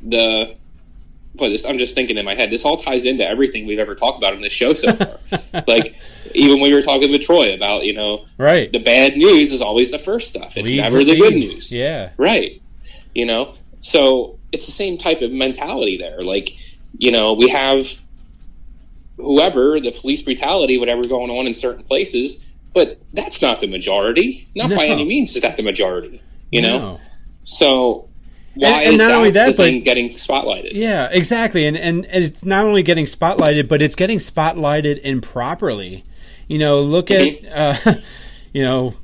[0.04, 0.56] the.
[1.36, 2.50] But this, I'm just thinking in my head.
[2.50, 5.20] This all ties into everything we've ever talked about in this show so far.
[5.68, 5.96] like
[6.34, 8.72] even when we were talking with Troy about, you know, right.
[8.72, 10.58] the bad news is always the first stuff.
[10.58, 11.72] It's Leads never the good news.
[11.72, 12.62] Yeah, Right.
[13.14, 13.56] You know?
[13.80, 16.24] So it's the same type of mentality there.
[16.24, 16.58] Like,
[16.98, 18.02] you know, we have
[19.18, 24.48] whoever, the police brutality, whatever going on in certain places, but that's not the majority.
[24.56, 26.22] Not by any means is that the majority.
[26.52, 26.78] You know?
[26.78, 27.00] No.
[27.44, 28.08] So
[28.56, 30.72] why And- and is not that only that, but- getting spotlighted?
[30.74, 31.66] Yeah, exactly.
[31.66, 36.04] And, and and it's not only getting spotlighted, but it's getting spotlighted improperly.
[36.48, 37.96] You know, look at uh,
[38.54, 38.96] you know,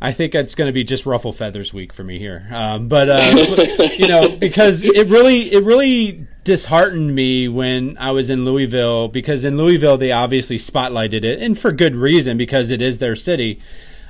[0.00, 2.46] I think it's going to be just ruffle feathers week for me here.
[2.50, 8.30] Um, but uh, you know, because it really it really disheartened me when I was
[8.30, 12.80] in Louisville because in Louisville they obviously spotlighted it and for good reason because it
[12.80, 13.60] is their city.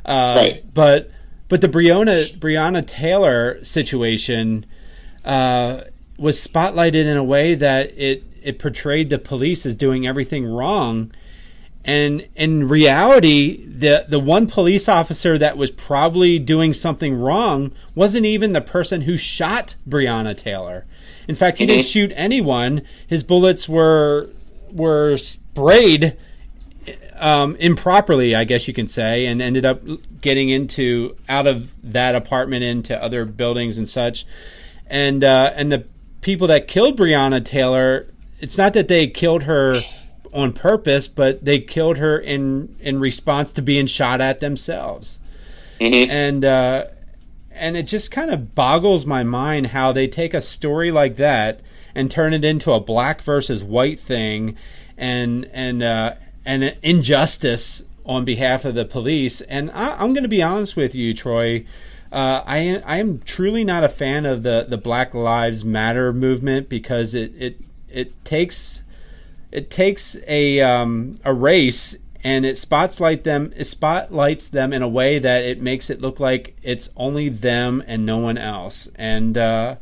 [0.05, 0.75] Uh, Right.
[0.75, 1.11] But
[1.49, 4.65] but the Breonna Breonna Taylor situation
[5.25, 5.83] uh,
[6.17, 11.13] was spotlighted in a way that it it portrayed the police as doing everything wrong.
[11.85, 18.27] And in reality, the the one police officer that was probably doing something wrong wasn't
[18.27, 20.85] even the person who shot Breonna Taylor.
[21.27, 22.83] In fact, he didn't shoot anyone.
[23.07, 24.29] His bullets were
[24.71, 26.17] were sprayed
[27.21, 29.83] um, improperly, I guess you can say, and ended up
[30.21, 34.27] getting into out of that apartment into other buildings and such.
[34.87, 35.87] And uh, and the
[36.21, 38.07] people that killed Breonna Taylor,
[38.41, 39.83] it's not that they killed her
[40.33, 45.19] on purpose, but they killed her in in response to being shot at themselves.
[46.11, 46.87] And uh,
[47.53, 51.61] and it just kind of boggles my mind how they take a story like that
[51.95, 54.57] and turn it into a black versus white thing
[54.97, 56.15] and and uh,
[56.45, 59.41] and an injustice on behalf of the police.
[59.43, 61.65] And I, i'm going to be honest with you troy.
[62.13, 66.13] Uh, I am, I am truly not a fan of the, the Black Lives Matter
[66.13, 68.83] movement because it, it it takes
[69.53, 74.89] it takes a um, a race and it spotlights them it spotlights them in a
[74.89, 78.89] way that it makes it look like it's only them and no one else.
[78.97, 79.77] And uh,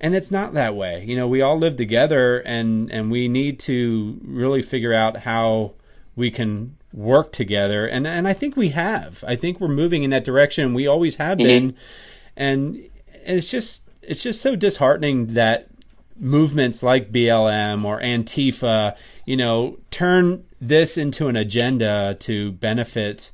[0.00, 1.04] and it's not that way.
[1.04, 5.72] You know we all live together and and we need to really figure out how
[6.14, 7.86] we can work together.
[7.86, 9.24] And and I think we have.
[9.26, 10.74] I think we're moving in that direction.
[10.74, 11.76] We always have been.
[12.36, 12.88] And
[13.24, 15.68] it's just it's just so disheartening that
[16.18, 23.30] movements like BLM or Antifa, you know, turn this into an agenda to benefit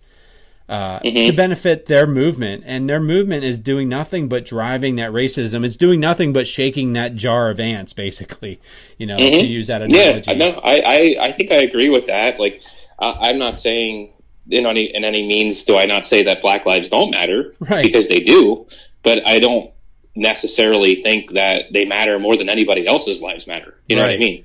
[0.66, 5.62] uh, to benefit their movement, and their movement is doing nothing but driving that racism.
[5.62, 8.60] It's doing nothing but shaking that jar of ants, basically.
[8.96, 10.30] You know, to use that analogy.
[10.30, 12.40] Yeah, no, I, I, I think I agree with that.
[12.40, 12.62] Like,
[12.98, 14.14] uh, I'm not saying
[14.48, 17.84] in any in any means do I not say that Black lives don't matter Right.
[17.84, 18.66] because they do,
[19.02, 19.70] but I don't
[20.14, 23.74] necessarily think that they matter more than anybody else's lives matter.
[23.88, 24.44] You know what I mean?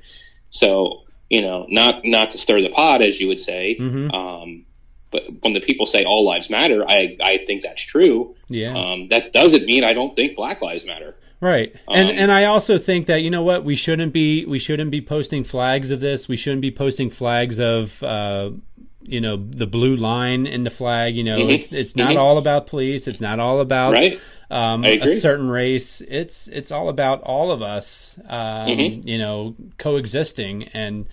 [0.49, 3.77] So you know, not not to stir the pot, as you would say.
[3.79, 4.13] Mhm.
[4.13, 4.65] Um,
[5.11, 8.35] but when the people say all lives matter, I I think that's true.
[8.49, 8.75] Yeah.
[8.75, 11.15] Um, that doesn't mean I don't think Black lives matter.
[11.41, 11.73] Right.
[11.87, 14.91] And Um, and I also think that you know what we shouldn't be we shouldn't
[14.91, 16.27] be posting flags of this.
[16.27, 18.51] We shouldn't be posting flags of uh
[19.03, 21.53] you know the blue line in the flag, you know, Mhm.
[21.53, 22.19] it's it's not Mhm.
[22.19, 24.19] all about police, it's not all about Right?
[24.51, 26.01] um, a certain race.
[26.01, 29.07] It's it's all about all of us um, Mhm.
[29.07, 31.05] you know coexisting and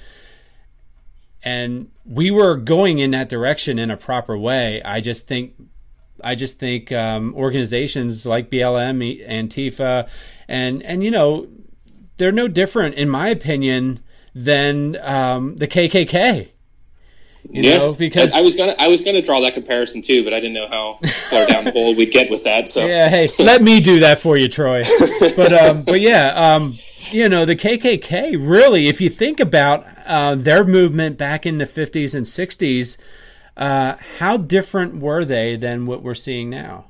[1.42, 4.82] and we were going in that direction in a proper way.
[4.84, 5.52] I just think
[6.24, 10.08] I just think um, organizations like BLM, Antifa,
[10.48, 11.46] and and you know
[12.16, 14.00] they're no different, in my opinion,
[14.34, 16.48] than um, the KKK.
[17.50, 17.78] You yeah.
[17.78, 20.40] know, because I, I, was gonna I was gonna draw that comparison too, but I
[20.40, 20.98] didn't know how
[21.30, 22.68] far down the hole we'd get with that.
[22.68, 24.84] So yeah, hey, let me do that for you, Troy.
[25.36, 26.74] But um, but yeah, um,
[27.10, 31.66] you know, the KKK really, if you think about uh, their movement back in the
[31.66, 32.96] fifties and sixties,
[33.56, 36.86] uh, how different were they than what we're seeing now?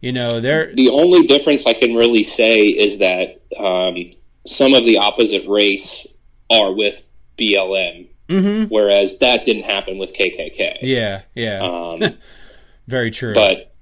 [0.00, 4.10] You know, they're the only difference I can really say is that um,
[4.46, 6.06] some of the opposite race
[6.50, 8.64] are with BLM, mm-hmm.
[8.64, 10.78] whereas that didn't happen with KKK.
[10.82, 12.14] Yeah, yeah, um,
[12.86, 13.34] very true.
[13.34, 13.74] But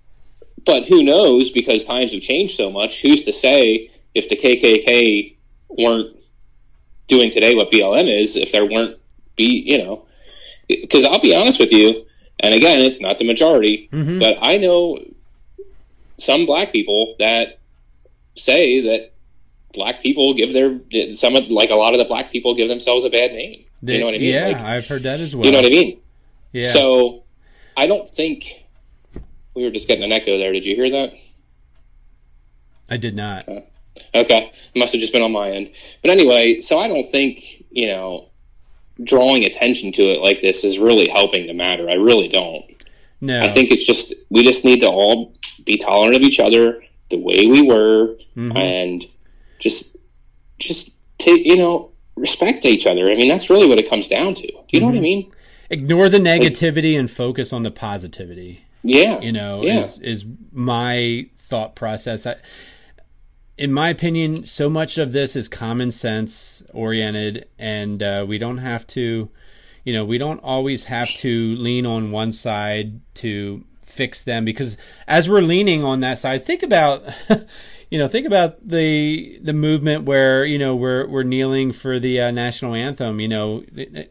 [0.65, 1.51] but who knows?
[1.51, 3.03] Because times have changed so much.
[3.03, 5.37] Who's to say if the KKK
[5.69, 6.17] weren't
[7.07, 8.37] doing today what BLM is?
[8.37, 8.99] If there weren't
[9.37, 10.07] be you know,
[10.69, 12.07] because I'll be honest with you,
[12.41, 14.19] and again, it's not the majority, mm-hmm.
[14.19, 14.99] but I know
[16.17, 17.59] some black people that
[18.37, 19.13] say that
[19.73, 20.79] black people give their
[21.13, 23.64] some of like a lot of the black people give themselves a bad name.
[23.93, 24.35] You know what I mean?
[24.35, 25.45] Yeah, like, I've heard that as well.
[25.45, 26.01] You know what I mean?
[26.53, 26.65] Yeah.
[26.73, 27.25] So
[27.77, 28.65] I don't think
[29.55, 30.53] we were just getting an echo there.
[30.53, 31.15] Did you hear that?
[32.91, 33.49] I did not.
[33.49, 33.61] Uh,
[34.15, 35.71] okay, it must have just been on my end.
[36.03, 38.29] But anyway, so I don't think you know
[39.03, 41.89] drawing attention to it like this is really helping the matter.
[41.91, 42.65] I really don't.
[43.21, 46.83] No, I think it's just we just need to all be tolerant of each other
[47.11, 48.57] the way we were, mm-hmm.
[48.57, 49.05] and
[49.59, 49.97] just
[50.59, 53.11] just take you know respect each other.
[53.11, 54.47] I mean, that's really what it comes down to.
[54.47, 54.81] Do you mm-hmm.
[54.81, 55.03] know what I mm-hmm.
[55.03, 55.33] mean?
[55.71, 58.65] Ignore the negativity like, and focus on the positivity.
[58.83, 59.81] Yeah, you know, yeah.
[59.81, 62.27] is is my thought process.
[62.27, 62.37] I,
[63.57, 68.59] in my opinion, so much of this is common sense oriented, and uh, we don't
[68.59, 69.31] have to,
[69.85, 74.77] you know, we don't always have to lean on one side to fix them because
[75.07, 77.03] as we're leaning on that side, think about.
[77.95, 82.23] you know, think about the the movement where you know we're we're kneeling for the
[82.23, 83.21] uh, national anthem.
[83.21, 83.63] You know,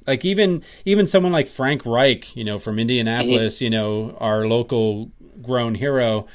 [0.07, 3.63] like even even someone like Frank Reich, you know, from Indianapolis, mm-hmm.
[3.65, 6.27] you know, our local grown hero.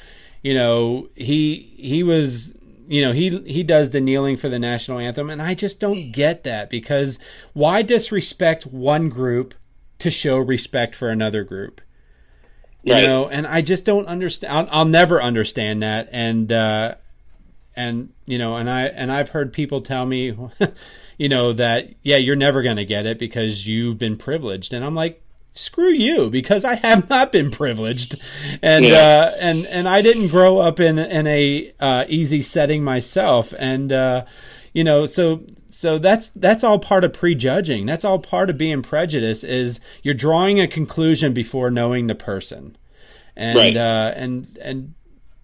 [0.43, 4.99] You know, he he was you know he he does the kneeling for the national
[4.99, 7.19] anthem and i just don't get that because
[7.53, 9.53] why disrespect one group
[9.99, 11.81] to show respect for another group
[12.81, 13.05] you right.
[13.05, 16.95] know and i just don't understand I'll, I'll, never understand that and uh
[17.79, 20.37] and you know and i and i've heard people tell me
[21.17, 24.73] you know that yeah you're never going to get it because you've been privileged.
[24.73, 25.23] And i'm like
[25.59, 28.15] screw you because I have not been privileged.
[28.61, 28.95] And yeah.
[28.95, 33.53] uh, and and I didn't grow up in in a uh, easy setting myself.
[33.57, 34.25] And uh,
[34.73, 37.85] you know so so that's that's all part of prejudging.
[37.85, 42.77] That's all part of being prejudiced is you're drawing a conclusion before knowing the person.
[43.35, 43.77] And right.
[43.77, 44.93] uh, and and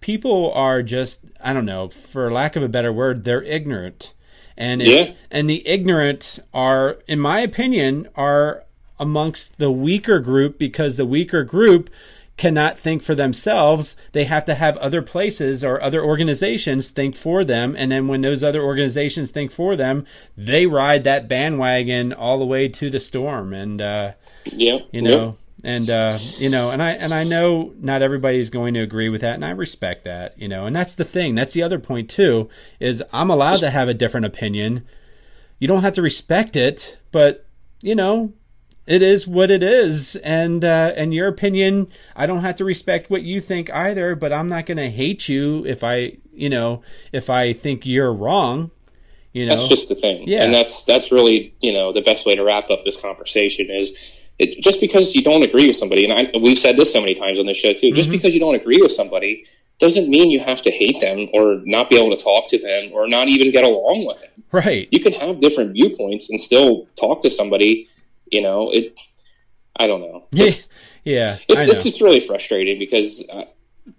[0.06, 4.14] people are just I don't know for lack of a better word they're ignorant
[4.56, 5.14] and yeah.
[5.32, 8.62] and the ignorant are in my opinion are
[9.00, 11.90] amongst the weaker group because the weaker group
[12.36, 13.96] cannot think for themselves.
[14.12, 17.74] They have to have other places or other organizations think for them.
[17.76, 22.44] And then when those other organizations think for them, they ride that bandwagon all the
[22.44, 23.52] way to the storm.
[23.54, 24.12] And, uh,
[24.44, 28.50] yeah, you know, and, uh, you know, and I, and I know not everybody is
[28.50, 29.34] going to agree with that.
[29.34, 31.34] And I respect that, you know, and that's the thing.
[31.34, 32.48] That's the other point too,
[32.78, 34.86] is I'm allowed to have a different opinion.
[35.58, 37.46] You don't have to respect it, but
[37.82, 38.32] you know,
[38.86, 43.10] it is what it is and uh, and your opinion i don't have to respect
[43.10, 46.82] what you think either but i'm not going to hate you if i you know
[47.10, 48.70] if i think you're wrong
[49.32, 52.24] you know that's just the thing yeah and that's that's really you know the best
[52.24, 53.96] way to wrap up this conversation is
[54.38, 57.14] it, just because you don't agree with somebody and I, we've said this so many
[57.14, 58.16] times on this show too just mm-hmm.
[58.16, 59.46] because you don't agree with somebody
[59.78, 62.90] doesn't mean you have to hate them or not be able to talk to them
[62.92, 66.86] or not even get along with them right you can have different viewpoints and still
[66.96, 67.88] talk to somebody
[68.30, 68.98] you know, it.
[69.76, 70.26] I don't know.
[70.32, 70.68] It's,
[71.04, 73.44] yeah, it's it's just really frustrating because uh,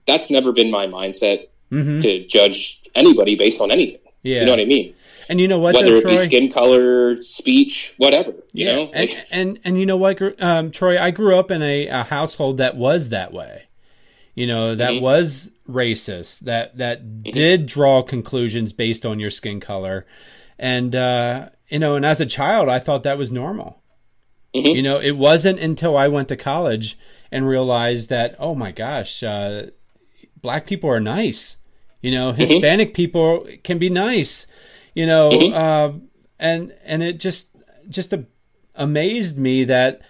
[0.06, 2.00] that's never been my mindset mm-hmm.
[2.00, 4.02] to judge anybody based on anything.
[4.24, 4.94] Yeah, you know what I mean.
[5.30, 6.12] And you know what, whether though, it Troy?
[6.12, 8.32] be skin color, speech, whatever.
[8.54, 8.76] You yeah.
[8.76, 12.04] know, and, and, and you know what, um, Troy, I grew up in a, a,
[12.04, 13.64] household that was that way.
[14.36, 15.04] You know, that mm-hmm.
[15.04, 16.42] was racist.
[16.42, 17.32] That that mm-hmm.
[17.32, 20.06] did draw conclusions based on your skin color,
[20.60, 23.82] and uh, you know, and as a child, I thought that was normal.
[24.56, 24.76] Mm-hmm.
[24.76, 26.98] You know, it wasn't until I went to college
[27.32, 29.68] and realized that, oh my gosh, uh,
[30.42, 31.58] black people are nice.
[32.02, 32.40] You know, mm-hmm.
[32.40, 34.48] Hispanic people can be nice.
[34.98, 35.54] You know, mm-hmm.
[35.54, 36.00] uh,
[36.40, 37.56] and and it just
[37.88, 38.26] just a,
[38.74, 40.02] amazed me that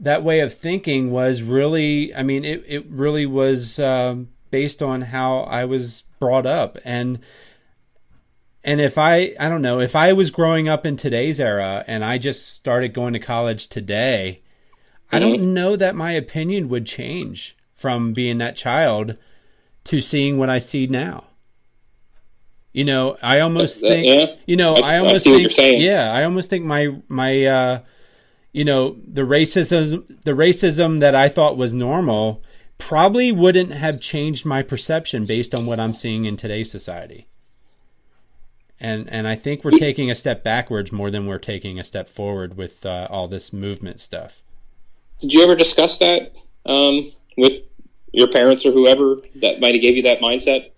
[0.00, 2.14] that way of thinking was really.
[2.14, 7.18] I mean, it it really was um, based on how I was brought up and
[8.64, 12.02] and if I, I don't know, if I was growing up in today's era and
[12.02, 14.40] I just started going to college today,
[15.12, 19.18] I don't know that my opinion would change from being that child
[19.84, 21.24] to seeing what I see now.
[22.74, 24.34] You know, I almost think yeah.
[24.46, 25.80] you know, I- I, I almost what think you're saying.
[25.80, 27.82] yeah, I almost think my my uh
[28.52, 32.42] you know, the racism the racism that I thought was normal
[32.76, 37.26] probably wouldn't have changed my perception based on what I'm seeing in today's society.
[38.80, 42.08] And and I think we're taking a step backwards more than we're taking a step
[42.08, 44.42] forward with uh, all this movement stuff.
[45.20, 46.32] Did you ever discuss that
[46.66, 47.68] um, with
[48.12, 50.70] your parents or whoever that might have gave you that mindset?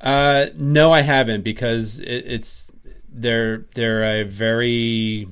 [0.00, 2.70] Uh, no, I haven't because it, it's
[3.12, 5.28] they're they're a very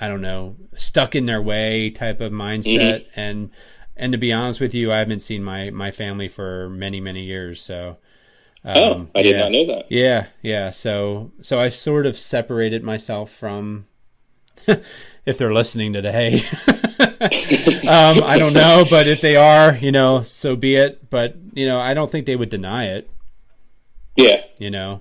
[0.00, 3.50] I don't know stuck in their way type of mindset, and
[3.96, 7.24] and to be honest with you, I haven't seen my my family for many many
[7.24, 7.60] years.
[7.60, 7.98] So,
[8.64, 9.40] um, oh, I did yeah.
[9.40, 9.86] not know that.
[9.90, 10.70] Yeah, yeah.
[10.70, 13.86] So so I've sort of separated myself from
[15.26, 16.42] if they're listening today.
[16.68, 21.10] um, I don't know, but if they are, you know, so be it.
[21.10, 23.10] But you know, I don't think they would deny it.
[24.18, 25.00] Yeah, You know,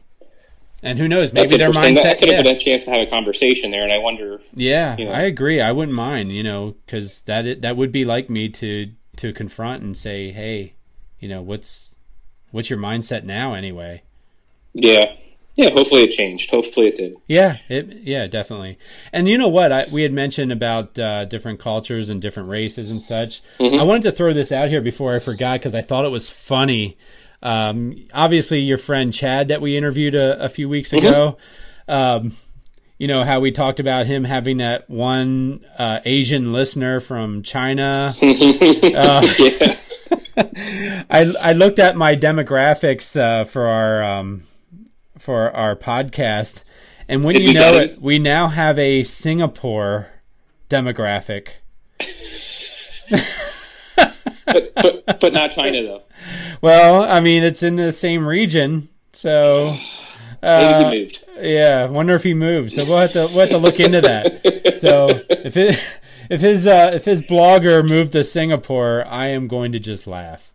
[0.84, 1.34] and who knows?
[1.34, 2.04] Maybe their mindset.
[2.04, 2.44] That could have yeah.
[2.44, 4.42] been a chance to have a conversation there, and I wonder.
[4.54, 5.12] Yeah, you know.
[5.12, 5.60] I agree.
[5.60, 9.82] I wouldn't mind, you know, because that that would be like me to to confront
[9.82, 10.74] and say, hey,
[11.20, 11.96] you know, what's
[12.52, 14.04] what's your mindset now anyway?
[14.74, 15.14] Yeah,
[15.56, 15.72] yeah.
[15.72, 16.52] Hopefully it changed.
[16.52, 17.16] Hopefully it did.
[17.26, 18.78] Yeah, it yeah, definitely.
[19.12, 19.72] And you know what?
[19.72, 23.42] I, we had mentioned about uh, different cultures and different races and such.
[23.60, 26.30] I wanted to throw this out here before I forgot because I thought it was
[26.30, 26.98] funny.
[27.42, 31.38] Um, obviously, your friend Chad that we interviewed a, a few weeks ago.
[31.88, 32.36] Um,
[32.98, 38.14] you know how we talked about him having that one uh, Asian listener from China.
[38.98, 39.28] Uh,
[41.10, 44.44] I I looked at my demographics uh, for our um,
[45.18, 46.64] for our podcast,
[47.08, 50.08] and when you you know get it, we now have a Singapore
[50.70, 51.50] demographic.
[54.46, 56.04] but, but but not China though.
[56.62, 59.72] Well, I mean, it's in the same region, so
[60.42, 61.24] Maybe uh, he moved.
[61.42, 61.88] yeah.
[61.88, 62.72] Wonder if he moved.
[62.74, 64.80] So we'll have to we'll have to look into that.
[64.80, 65.80] So if it
[66.30, 70.52] if his uh, if his blogger moved to Singapore, I am going to just laugh.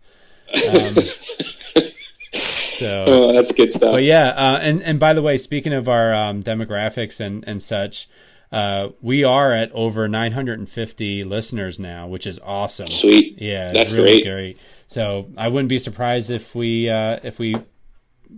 [0.55, 0.95] Um,
[2.33, 3.91] so Oh, that's good stuff.
[3.93, 7.61] But yeah, uh, and and by the way, speaking of our um, demographics and and
[7.61, 8.07] such,
[8.51, 12.87] uh, we are at over 950 listeners now, which is awesome.
[12.87, 13.37] Sweet.
[13.41, 14.55] Yeah, That's really great.
[14.55, 14.57] great.
[14.93, 17.55] So I wouldn't be surprised if we uh, if we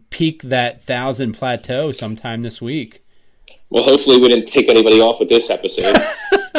[0.10, 3.00] peak that thousand plateau sometime this week.
[3.70, 5.98] Well, hopefully we didn't take anybody off with this episode.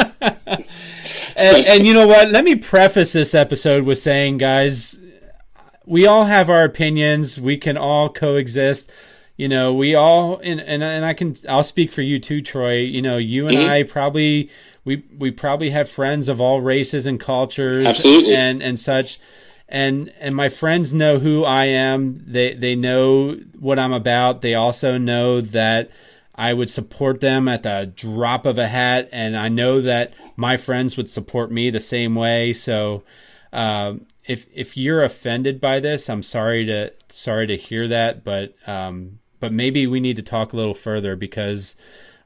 [1.35, 2.29] and, and you know what?
[2.29, 5.01] Let me preface this episode with saying, guys,
[5.85, 7.41] we all have our opinions.
[7.41, 8.91] We can all coexist.
[9.35, 12.77] You know, we all and and, and I can I'll speak for you too, Troy.
[12.77, 13.67] You know, you and Mhm.
[13.67, 14.51] I probably
[14.85, 18.35] we we probably have friends of all races and cultures Absolutely.
[18.35, 19.19] and and such.
[19.69, 22.23] And and my friends know who I am.
[22.25, 24.41] They they know what I'm about.
[24.41, 25.89] They also know that
[26.35, 30.55] I would support them at the drop of a hat, and I know that my
[30.55, 32.53] friends would support me the same way.
[32.53, 33.03] So,
[33.51, 38.55] um, if if you're offended by this, I'm sorry to sorry to hear that, but
[38.67, 41.75] um, but maybe we need to talk a little further because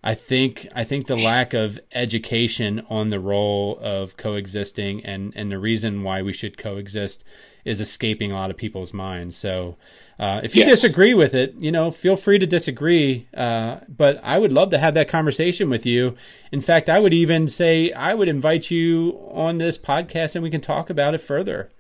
[0.04, 5.52] I think I think the lack of education on the role of coexisting and and
[5.52, 7.24] the reason why we should coexist
[7.66, 9.38] is escaping a lot of people's minds.
[9.38, 9.78] So.
[10.20, 10.82] Uh, if you Yes.
[10.82, 13.26] disagree with it, you know, feel free to disagree.
[13.34, 16.16] Uh, but I would love to have that conversation with you.
[16.52, 20.52] In fact, I would even say I would invite you on this podcast and we
[20.52, 21.72] can talk about it further.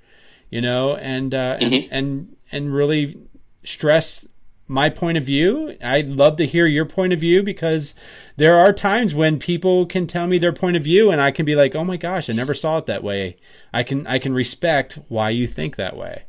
[0.49, 3.19] You know, and uh, and, and and really
[3.63, 4.27] stress
[4.71, 5.75] my point of view.
[5.83, 7.93] I'd love to hear your point of view because
[8.37, 11.45] there are times when people can tell me their point of view and I can
[11.45, 13.37] be like, "Oh my gosh, I never saw it that way."
[13.73, 16.23] I can I can respect why you think that way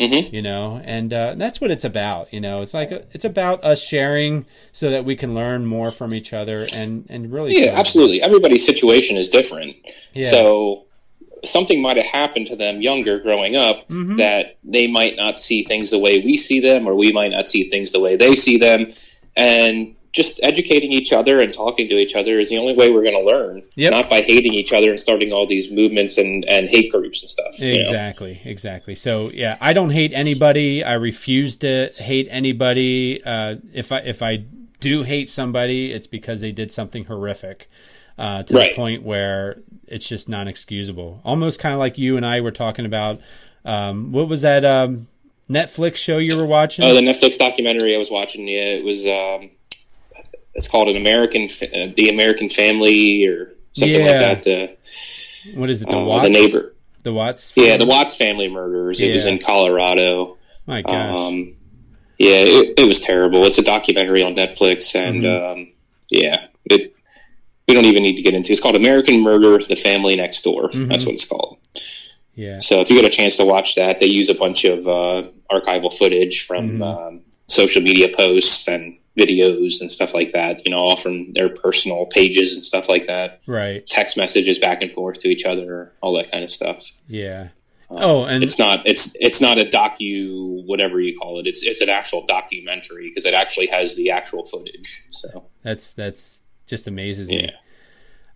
[0.00, 3.62] hmm you know and uh, that's what it's about you know it's like it's about
[3.62, 7.72] us sharing so that we can learn more from each other and and really Yeah,
[7.74, 8.22] absolutely.
[8.22, 9.76] Everybody's situation is different.
[10.14, 10.30] Yeah.
[10.30, 10.86] So
[11.44, 14.16] something might have happened to them younger growing up Mm-hmm.
[14.16, 17.48] that they might not see things the way we see them, or we might not
[17.48, 18.92] see things the way they see them.
[19.36, 23.02] And just educating each other and talking to each other is the only way we're
[23.02, 23.62] going to learn.
[23.76, 23.90] Yep.
[23.92, 27.30] Not by hating each other and starting all these movements and, and hate groups and
[27.30, 27.58] stuff.
[27.58, 27.78] you know?
[27.80, 33.90] exactly exactly so yeah i don't hate anybody i refuse to hate anybody uh, if
[33.90, 34.44] i if i
[34.80, 37.70] do hate somebody it's because they did something horrific
[38.18, 38.70] uh, to Right.
[38.70, 42.50] the point where it's just non excusable almost kind of like you and i were
[42.50, 43.20] talking about
[43.64, 45.06] um, what was that um,
[45.50, 48.48] netflix show you were watching Oh, the Netflix documentary I was watching.
[48.48, 49.06] Yeah, it was.
[49.06, 49.50] Um,
[50.54, 54.28] it's called an American, uh, the American Family, or something Yeah.
[54.30, 54.46] like that.
[54.70, 54.72] Uh,
[55.56, 55.88] What is it?
[55.90, 56.24] The Uh, Watts.
[56.24, 56.74] the neighbor.
[57.04, 57.52] The Watts.
[57.56, 59.00] Yeah, the Watts family murders.
[59.00, 60.36] It was in Colorado.
[60.66, 61.16] My gosh.
[61.16, 61.54] Um,
[62.18, 63.44] yeah, it, it was terrible.
[63.44, 65.60] It's a documentary on Netflix, and Mm-hmm.
[65.60, 65.68] um,
[66.10, 66.94] yeah, it.
[67.68, 68.52] We don't even need to get into.
[68.52, 70.70] It's called American Murder: The Family Next Door.
[70.70, 70.88] Mm-hmm.
[70.88, 71.58] That's what it's called.
[72.34, 72.58] yeah.
[72.60, 75.28] So if you get a chance to watch that, they use a bunch of uh,
[75.50, 76.82] archival footage from Mhm.
[76.82, 80.64] um, social media posts and videos and stuff like that.
[80.64, 83.40] You know, all from their personal pages and stuff like that.
[83.46, 83.86] Right.
[83.86, 86.90] Text messages back and forth to each other, all that kind of stuff.
[87.08, 87.48] Yeah.
[87.94, 91.46] Oh, and It's not it's it's not a docu whatever you call it.
[91.46, 95.04] It's it's an actual documentary because it actually has the actual footage.
[95.10, 96.41] So that's that's
[96.72, 97.42] just amazes me.
[97.44, 97.50] yeah,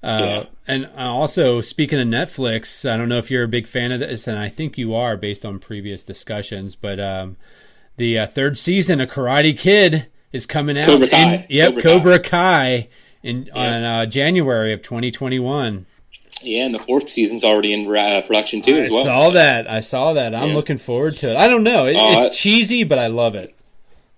[0.09, 0.45] Uh, Yeah.
[0.68, 4.26] And also, speaking of Netflix, I don't know if you're a big fan of this,
[4.28, 7.37] and I think you are based on previous discussions, but um,
[7.97, 10.84] the uh, third season of Karate Kid is coming out.
[10.84, 11.34] Cobra Kai.
[11.34, 12.28] In, yep, Cobra Cobra, Kai.
[12.28, 12.89] Kai.
[13.22, 13.55] in Yeah.
[13.74, 15.87] on uh, January of 2021.
[16.43, 19.05] yeah, and the fourth season's already in uh, production too I as well.
[19.05, 19.68] saw that.
[19.70, 20.34] I saw that.
[20.34, 20.55] I'm Yeah.
[20.55, 21.37] looking forward to it.
[21.37, 21.87] I don't know.
[21.87, 23.55] It, Oh, it's cheesy, but I love it.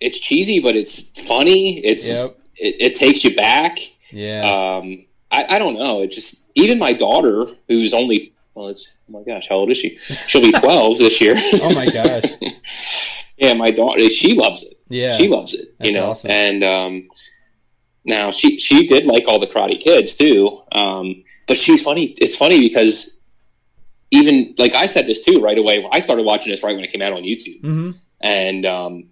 [0.00, 1.78] It's cheesy, but it's funny.
[1.84, 2.30] It's Yep.
[2.56, 3.78] it, it takes you back.
[4.12, 4.78] Yeah.
[4.78, 6.02] Um, I, I don't know.
[6.02, 9.78] It just even my daughter, who's only well, it's oh my gosh, how old is
[9.78, 9.98] she?
[10.26, 11.34] She'll be twelve this year.
[11.36, 12.24] oh my gosh.
[13.38, 14.74] yeah, my daughter, she loves it.
[14.88, 15.16] Yeah.
[15.16, 15.74] she loves it.
[15.80, 16.30] You know, awesome.
[16.30, 17.04] and um,
[18.04, 20.62] now she she did like all the Karate Kids too.
[20.72, 22.14] Um, but she's funny.
[22.18, 23.16] It's funny because
[24.10, 25.86] even like I said this too right away.
[25.92, 27.90] I started watching this right when it came out on YouTube, hmm
[28.20, 29.10] and um,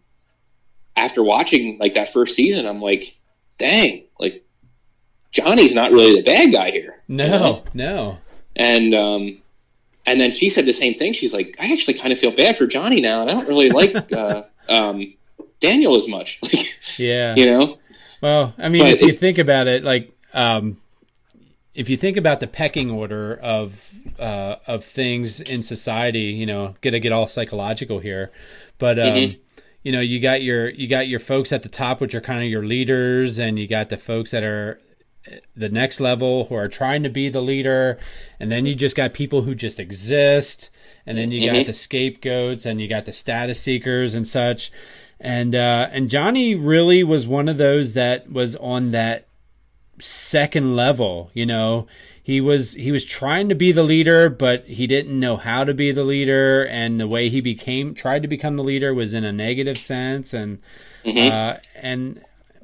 [0.96, 3.16] after watching like that first season, I'm like,
[3.58, 4.44] dang, like
[5.32, 6.96] Johnny's not really the bad guy here.
[7.08, 7.28] you know?
[7.28, 8.18] No, no.
[8.54, 9.38] And um,
[10.06, 11.12] and then she said the same thing.
[11.12, 13.70] She's like, I actually kind of feel bad for Johnny now, and I don't really
[13.70, 15.14] like uh, um,
[15.60, 16.40] Daniel as much.
[16.42, 17.34] Like, Yeah.
[17.36, 17.78] you know,
[18.22, 20.78] Well, I mean, But if you think about it, like, um,
[21.74, 26.74] if you think about the pecking order of uh, of things in society, you know,
[26.80, 28.30] gonna get all psychological here,
[28.78, 29.38] but um, Mhm.
[29.82, 32.42] you know, you got your you got your folks at the top, which are kind
[32.42, 34.80] of your leaders, and you got the folks that are
[35.56, 37.98] the next level who are trying to be the leader,
[38.38, 40.70] and then you just got people who just exist,
[41.06, 41.66] and then you got Mhm.
[41.66, 44.70] the scapegoats, and you got the status seekers and such,
[45.20, 49.26] and uh, and Johnny really was one of those that was on that
[49.98, 51.30] second level.
[51.32, 51.86] You know,
[52.22, 55.72] he was he was trying to be the leader, but he didn't know how to
[55.74, 59.24] be the leader, and the way he became tried to become the leader was in
[59.24, 60.58] a negative sense, and
[61.04, 61.30] Mhm.
[61.30, 62.20] uh, and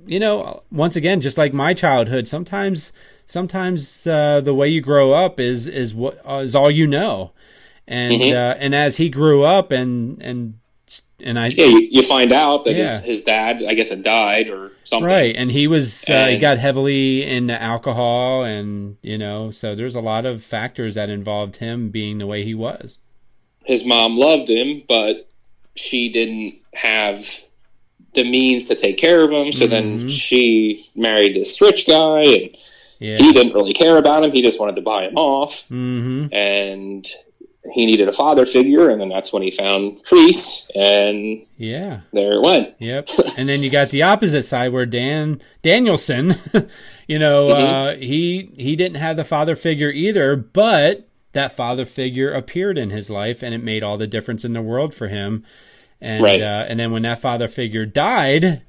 [0.06, 2.92] you know, once again, just like my childhood, sometimes
[3.26, 7.32] sometimes uh, the way you grow up is is what uh, is all you know,
[7.86, 8.32] and Mhm.
[8.32, 10.54] uh, and as he grew up and and
[11.24, 12.96] and I yeah, you, you find out that Yeah.
[12.96, 15.06] his, his dad, I guess, had died or something.
[15.06, 19.94] Right, and he was uh, he got heavily into alcohol, and you know, so there's
[19.94, 22.98] a lot of factors that involved him being the way he was.
[23.64, 25.28] His mom loved him, but
[25.76, 27.24] she didn't have
[28.14, 29.52] the means to take care of him.
[29.52, 30.10] So then Mhm.
[30.10, 32.50] she married this rich guy, and
[33.00, 33.16] Yeah.
[33.18, 34.32] he didn't really care about him.
[34.32, 35.66] He just wanted to buy him off.
[35.68, 37.06] hmm and
[37.72, 42.00] he needed a father figure, and then that's when he found Kreese, and Yeah.
[42.12, 42.74] there it went.
[42.80, 43.08] Yep.
[43.38, 46.38] and then you got the opposite side where Dan Daniel-san,
[47.06, 47.64] you know, Mm-hmm.
[47.64, 52.90] uh, he he didn't have the father figure either, but that father figure appeared in
[52.90, 55.44] his life, and it made all the difference in the world for him.
[56.02, 56.42] And Right.
[56.42, 58.62] uh, and then when that father figure died,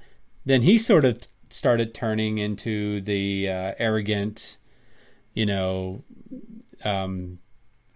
[0.45, 1.19] then he sort of
[1.49, 4.57] started turning into the uh, arrogant,
[5.33, 6.03] you know,
[6.85, 7.39] um,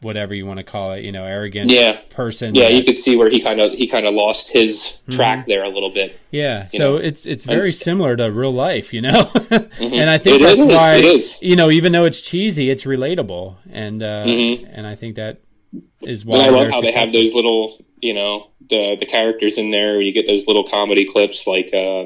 [0.02, 2.56] whatever you want to call it, you know, arrogant Yeah, person.
[2.56, 5.46] yeah, that- you could see where he kind of he kind of lost his track
[5.46, 6.20] there a little bit.
[6.32, 9.30] Yeah, so know, it's it's very and- similar to real life, you know,
[9.80, 13.56] and I think It that's is, why you know even though it's cheesy, it's relatable,
[13.72, 14.68] and uh, Mhm.
[14.72, 15.42] and I think that
[16.02, 19.57] is why But I love how they have those little, you know, the the characters
[19.57, 20.01] in there.
[20.01, 22.05] You get those little comedy clips, like uh,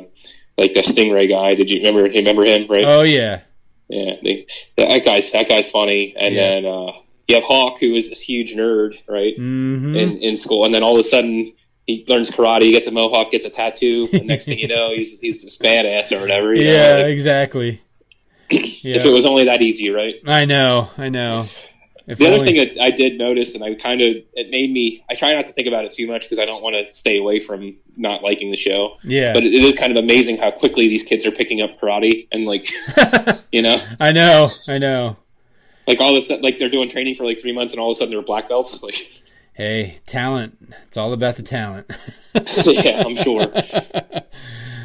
[0.57, 1.55] like the Stingray guy.
[1.55, 2.03] Did you remember?
[2.03, 2.85] Remember him, right?
[2.85, 3.41] Oh yeah,
[3.89, 4.45] Yeah, they,
[4.77, 6.13] that guy's that guy's funny.
[6.17, 6.41] And Yeah.
[6.43, 6.91] then uh,
[7.27, 9.35] you have Hawk, who is this huge nerd, right?
[9.35, 11.53] hmm in, in school, and then all of a sudden
[11.87, 14.07] he learns karate, he gets a mohawk, gets a tattoo.
[14.13, 16.53] and next thing you know, he's he's this badass or whatever.
[16.53, 17.81] you know, yeah, like, exactly.
[18.49, 20.15] If it was only that easy, right?
[20.27, 21.45] I know, I know.
[22.07, 25.03] If The other thing that I did notice, and I kind of it made me.
[25.09, 27.17] I try not to think about it too much because I don't want to stay
[27.17, 28.97] away from not liking the show.
[29.03, 32.27] yeah, But it is kind of amazing how quickly these kids are picking up karate,
[32.31, 32.69] and like
[33.51, 35.17] you know, I know, I know.
[35.87, 37.89] like all of a sudden, like they're doing training for like three months, and all
[37.91, 38.81] of a sudden they're black belts.
[38.83, 38.95] Like,
[39.53, 40.57] Hey, talent.
[40.85, 41.85] It's all about the talent.
[42.65, 43.45] yeah, I'm sure.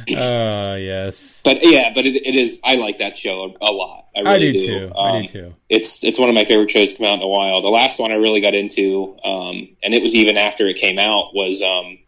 [0.16, 2.60] Oh yes, But yeah, but it, it is.
[2.64, 4.04] I like that show a, a lot.
[4.16, 4.66] I I really do do.
[4.88, 4.92] too.
[4.94, 5.54] I Um, do too.
[5.68, 7.60] It's it's one of my favorite shows to come out in a while.
[7.62, 10.98] The last one I really got into, um, and it was even after it came
[10.98, 11.98] out, was um,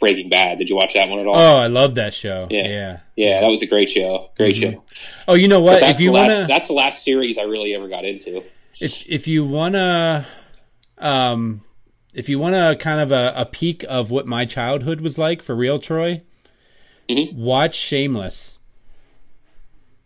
[0.00, 0.58] Breaking Bad.
[0.58, 1.36] Did you watch that one at all?
[1.36, 2.48] Oh, I love that show.
[2.50, 2.66] Yeah.
[2.66, 2.98] yeah.
[3.16, 4.30] yeah, that was a great show.
[4.36, 4.60] Great Mhm.
[4.72, 4.82] show.
[5.28, 5.80] Oh, you know But what?
[5.80, 6.32] that's If you the last.
[6.34, 8.42] wanna, That's the last series I really ever got into.
[8.80, 10.26] if if you wanna,
[10.98, 11.60] um,
[12.14, 15.54] if you wanna kind of a, a peek of what my childhood was like for
[15.54, 16.22] real, Troy,
[17.08, 17.34] Mhm.
[17.34, 18.58] watch Shameless.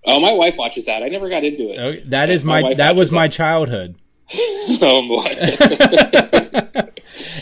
[0.05, 1.03] Oh, my wife watches that.
[1.03, 1.79] I never got into it.
[1.79, 3.97] Oh, that is My my, that was my childhood,
[4.81, 5.27] oh boy.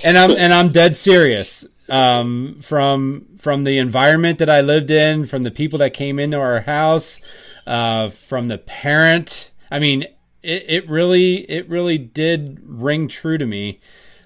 [0.04, 1.66] and I'm and I'm dead serious.
[1.88, 6.38] Um, from from the environment that I lived in, from the people that came into
[6.38, 7.20] our house,
[7.66, 9.52] uh, from the parent.
[9.70, 10.02] I mean,
[10.42, 13.80] it, it really it really did ring true to me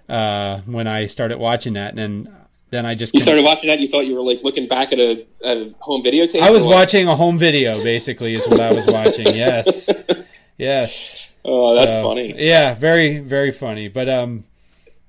[0.08, 2.28] uh, when I started watching that, and
[2.70, 3.80] then, I just you started watching that.
[3.80, 6.40] You thought you were like looking back at a, a home videotape.
[6.40, 9.26] I was watching a home video, basically, is what I was watching.
[9.26, 9.90] Yes,
[10.58, 11.30] yes.
[11.44, 12.34] Oh, that's So, funny.
[12.36, 13.88] Yeah, very very funny.
[13.88, 14.44] But um,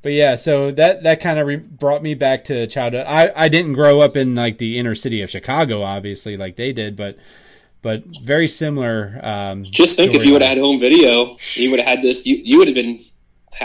[0.02, 3.06] but yeah, so that that kind of re- brought me back to childhood.
[3.08, 6.72] I I didn't grow up in like the inner city of Chicago, obviously, like they
[6.72, 7.18] did, but
[7.82, 9.20] but very similar.
[9.24, 12.26] Um, Just think if you would have had home video, you would have had this.
[12.26, 13.04] You you would have been.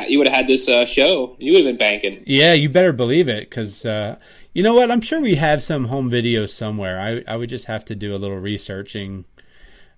[0.08, 1.36] You would have had this uh, show.
[1.38, 2.22] You would have been banking.
[2.26, 4.16] Yeah, you better believe it, because uh,
[4.52, 4.90] you know what?
[4.90, 7.00] I'm sure we have some home videos somewhere.
[7.00, 9.24] I I would just have to do a little researching.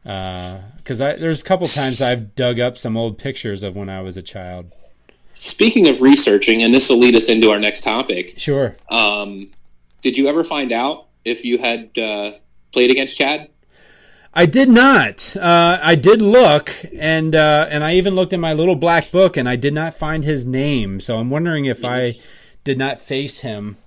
[0.02, 4.00] Because I there's a couple times I've dug up some old pictures of when I
[4.00, 4.74] was a child.
[5.32, 8.34] Speaking of researching, and this will lead us into our next topic.
[8.38, 8.76] Sure.
[8.90, 9.50] Um,
[10.00, 12.32] did you ever find out if you had uh,
[12.72, 13.48] played against Chad?
[14.38, 15.36] I did not.
[15.36, 19.36] Uh, I did look, and uh, and I even looked in my little black book,
[19.36, 21.00] and I did not find his name.
[21.00, 22.20] So I'm wondering if I
[22.62, 23.78] did not face him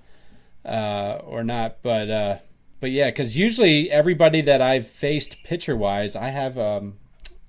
[0.62, 1.78] uh, or not.
[1.82, 2.38] But uh,
[2.80, 6.98] but yeah, because usually everybody that I've faced pitcher wise, I have um,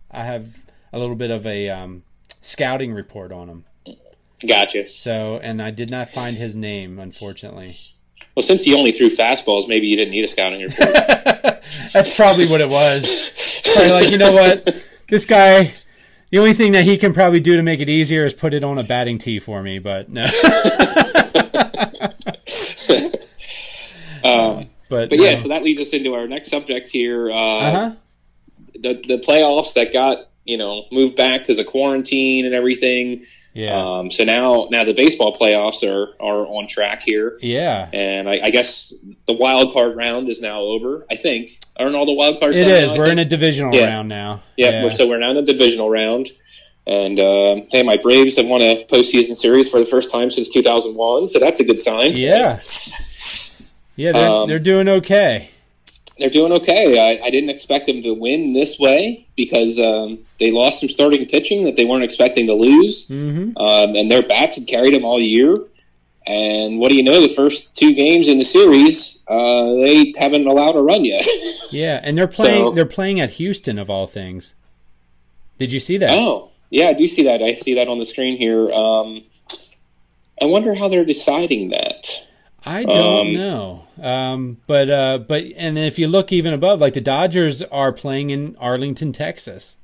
[0.09, 2.03] I have a little bit of a um,
[2.39, 3.65] scouting report on him.
[4.47, 4.87] Gotcha.
[4.87, 7.92] So and I did not find his name, unfortunately.
[8.35, 11.63] Well, since he only threw fastballs, maybe you didn't need a scout scouting report.
[11.93, 13.61] That's probably what it was.
[13.73, 14.87] Probably like, you know what?
[15.07, 15.73] This guy,
[16.31, 18.63] the only thing that he can probably do to make it easier is put it
[18.63, 20.23] on a batting tee for me, but no.
[24.23, 25.35] um, But, but yeah, no.
[25.37, 27.31] so that leads us into our next subject here.
[27.31, 27.91] Uh, uh-huh.
[28.75, 33.25] the the playoffs that got you know moved back because of quarantine and everything.
[33.53, 33.75] Yeah.
[33.77, 37.87] Um, so now now the baseball playoffs are are on track here, yeah.
[37.93, 38.93] and I, I guess
[39.27, 41.05] the wild card round is now over.
[41.09, 42.57] I think aren't all the wild cards?
[42.57, 42.91] It is.
[42.91, 43.85] now, We're in a divisional Yeah.
[43.85, 44.41] round now.
[44.57, 46.29] Yeah, We're, so we're now in the divisional round.
[46.85, 50.49] And uh, hey, my Braves have won a postseason series for the first time since
[50.49, 52.11] 2001, so that's a good sign.
[52.13, 52.59] Yeah.
[53.95, 55.51] yeah, they're, um, they're doing okay.
[56.19, 56.99] They're doing okay.
[56.99, 61.25] I, I didn't expect them to win this way because um, they lost some starting
[61.25, 65.05] pitching that they weren't expecting to lose, hmm um, and their bats had carried them
[65.05, 65.57] all year.
[66.25, 67.19] And what do you know?
[67.19, 71.25] The first two games in the series, uh, they haven't allowed a run yet.
[71.71, 72.67] Yeah, and they're playing.
[72.67, 74.53] So- they're playing at Houston of all things.
[75.57, 76.11] Did you see that?
[76.13, 77.41] Oh, yeah, I do see that.
[77.41, 78.71] I see that on the screen here.
[78.71, 79.23] Um,
[80.41, 82.07] I wonder how they're deciding that.
[82.65, 83.83] I don't Um, know.
[84.01, 88.29] Um, but uh, but and if you look even above, like the Dodgers are playing
[88.29, 89.77] in Arlington, Texas.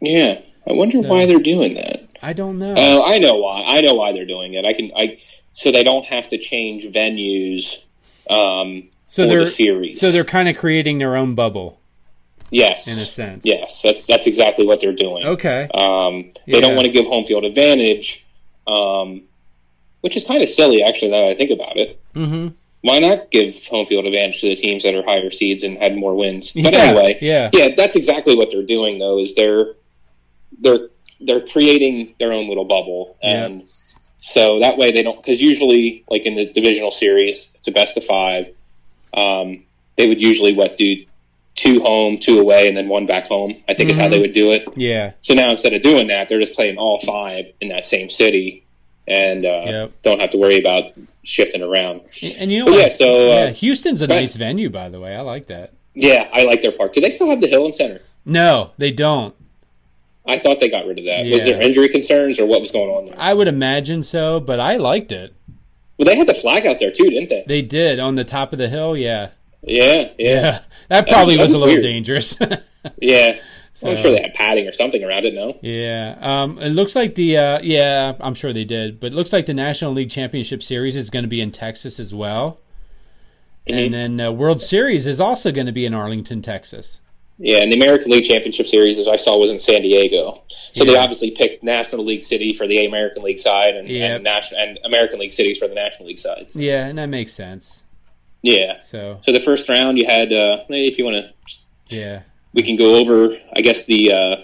[0.00, 2.02] Yeah, I wonder So- why they're doing that.
[2.22, 2.74] I don't know.
[2.76, 3.64] Oh, I know why.
[3.66, 4.64] I know why they're doing it.
[4.64, 4.90] I can.
[4.96, 5.18] I
[5.52, 7.84] so they don't have to change venues
[8.30, 10.00] um, so for they're the series.
[10.00, 11.78] so they're kind of creating their own bubble
[12.50, 13.44] yes, in a sense.
[13.46, 13.82] yes.
[13.82, 15.24] That's that's exactly what they're doing.
[15.24, 15.68] Okay.
[15.74, 16.60] Um, they Yeah.
[16.60, 18.24] don't want to give home field advantage,
[18.66, 19.22] um,
[20.04, 21.10] which is kind of silly, actually.
[21.10, 22.48] Now that I think about it, Mm-hmm.
[22.82, 25.96] why not give home field advantage to the teams that are higher seeds and had
[25.96, 26.52] more wins?
[26.52, 27.48] But Yeah, anyway, yeah.
[27.54, 28.98] yeah, that's exactly what they're doing.
[28.98, 29.74] Though is they're
[30.60, 30.88] they're
[31.20, 33.46] they're creating their own little bubble, Yeah.
[33.46, 33.62] and
[34.20, 35.16] so that way they don't.
[35.22, 38.48] Because usually, like in the divisional series, it's a best of five.
[39.14, 39.64] Um,
[39.96, 41.04] they would usually what do
[41.54, 43.56] two home, two away, and then one back home.
[43.68, 44.10] I think is how Mhm.
[44.10, 44.68] they would do it.
[44.76, 45.12] Yeah.
[45.22, 48.63] So now instead of doing that, they're just playing all five in that same city,
[49.06, 49.92] and uh, Yep.
[50.02, 50.92] don't have to worry about
[51.22, 52.02] shifting around.
[52.38, 52.80] And you know what?
[52.80, 55.14] yeah, so uh, yeah, Houston's a nice venue, by the way.
[55.16, 55.72] I like that.
[55.94, 56.92] yeah, I like their park.
[56.94, 58.00] Do they still have the hill and center?
[58.24, 59.34] No, they don't.
[60.26, 61.26] I thought they got rid of that.
[61.30, 63.14] Was there injury concerns or what was going on there?
[63.18, 65.34] I would imagine so, but I liked it.
[65.98, 67.44] Well, they had the flag out there too, didn't they?
[67.46, 68.96] They did on the top of the hill.
[68.96, 69.30] Yeah.
[69.62, 71.82] Yeah, yeah, That probably that was, was a little weird.
[71.82, 72.38] dangerous.
[73.00, 73.38] yeah.
[73.76, 75.34] So- I'm sure they had padding or something around it.
[75.34, 79.14] No, Yeah, um, it looks like the uh, yeah, I'm sure they did, but it
[79.14, 82.60] looks like the National League Championship Series is going to be in Texas as well.
[83.66, 87.00] and then uh, World Series is also going to be in Arlington, Texas.
[87.38, 90.44] Yeah, and the American League Championship Series, as I saw, was in San Diego.
[90.72, 90.92] So Yeah.
[90.92, 94.14] they obviously picked National League City for the American League side, and, Yep.
[94.16, 96.54] and, National, and American League cities for the National League sides.
[96.54, 97.82] Yeah, and that makes sense.
[98.42, 98.80] Yeah.
[98.82, 101.32] So So the first round, you had, uh, if you want to,
[101.88, 102.20] yeah.
[102.54, 103.36] We can go over.
[103.54, 104.36] I guess the uh,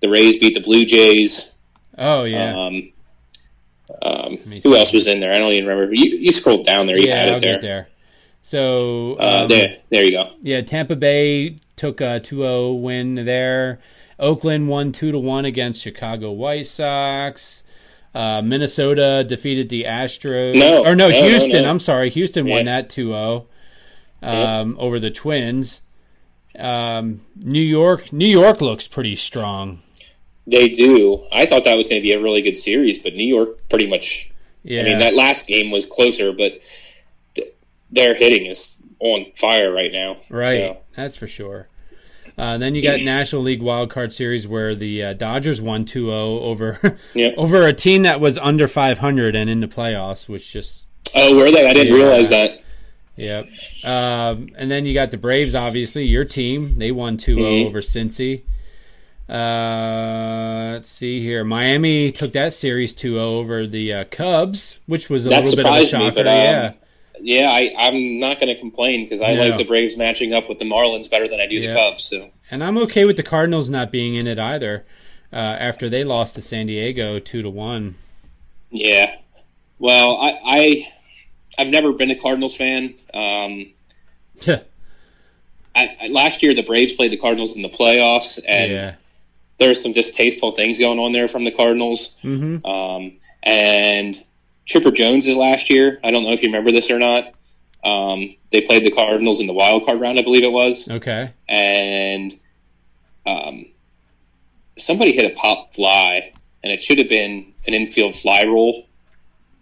[0.00, 1.54] the Rays beat the Blue Jays.
[1.96, 2.54] Oh yeah.
[2.56, 2.92] Um,
[4.02, 5.32] um, who else was in there?
[5.32, 5.94] I don't even remember.
[5.94, 6.96] You, you scrolled down there.
[6.98, 7.52] You yeah, had I'll there.
[7.54, 7.88] get there.
[8.42, 10.30] So Uh, um, there, there you go.
[10.42, 13.78] Yeah, Tampa Bay took a 2-0 win there.
[14.18, 17.62] Oakland won 2 to 1 against Chicago White Sox.
[18.14, 20.56] Uh, Minnesota defeated the Astros.
[20.56, 21.62] No, or no, no, no, Houston.
[21.62, 21.70] no.
[21.70, 23.46] I'm sorry, Houston won that 2-0
[24.22, 25.82] um, over the Twins.
[26.58, 29.80] Um, New York, New York looks pretty strong.
[30.46, 31.26] They do.
[31.32, 33.86] I thought that was going to be a really good series, but New York pretty
[33.86, 34.30] much.
[34.62, 36.58] Yeah, I mean, that last game was closer, but
[37.34, 37.52] th-
[37.90, 40.18] their hitting is on fire right now.
[40.30, 41.68] Right, So, that's for sure.
[42.38, 46.08] Uh, then you got National League Wild Card Series where the uh, Dodgers won 2-0
[46.10, 47.34] over Yep.
[47.36, 51.50] over a team that was under 500 and in the playoffs, which just oh, were
[51.50, 51.66] they?
[51.68, 52.04] I didn't Yeah.
[52.04, 52.60] realize that.
[53.16, 53.48] Yep.
[53.84, 56.78] Um, and then you got the Braves, obviously your team.
[56.78, 57.66] They won 2-0 Mhm.
[57.66, 58.42] over Cincy.
[59.28, 61.44] Uh, let's see here.
[61.44, 65.66] Miami took that series 2-0 over the uh, Cubs, which was a That little bit
[65.66, 66.14] of a surprised me, shocker.
[66.14, 66.72] but, um, yeah.
[67.20, 69.46] Yeah, I, I'm not going to complain because I No.
[69.48, 71.72] like the Braves matching up with the Marlins better than I do Yeah.
[71.72, 72.04] the Cubs.
[72.04, 74.84] So And I'm okay with the Cardinals not being in it either.
[75.32, 77.94] Uh, after they lost to San Diego two to one.
[78.70, 79.16] yeah.
[79.80, 80.88] Well, I, I
[81.58, 82.94] I've never been a Cardinals fan.
[83.12, 83.72] Um,
[85.76, 88.94] I, I, last year, the Braves played the Cardinals in the playoffs, and yeah.
[89.58, 92.16] there's some distasteful things going on there from the Cardinals.
[92.22, 92.64] Mm-hmm.
[92.64, 94.22] Um, and
[94.66, 96.00] Chipper Jones is last year.
[96.04, 97.34] I don't know if you remember this or not.
[97.84, 101.32] Um, they played the Cardinals in the wild card round, I believe it was, Okay.
[101.48, 102.32] and
[103.26, 103.66] um,
[104.78, 106.32] somebody hit a pop fly,
[106.62, 108.86] and it should have been an infield fly rule,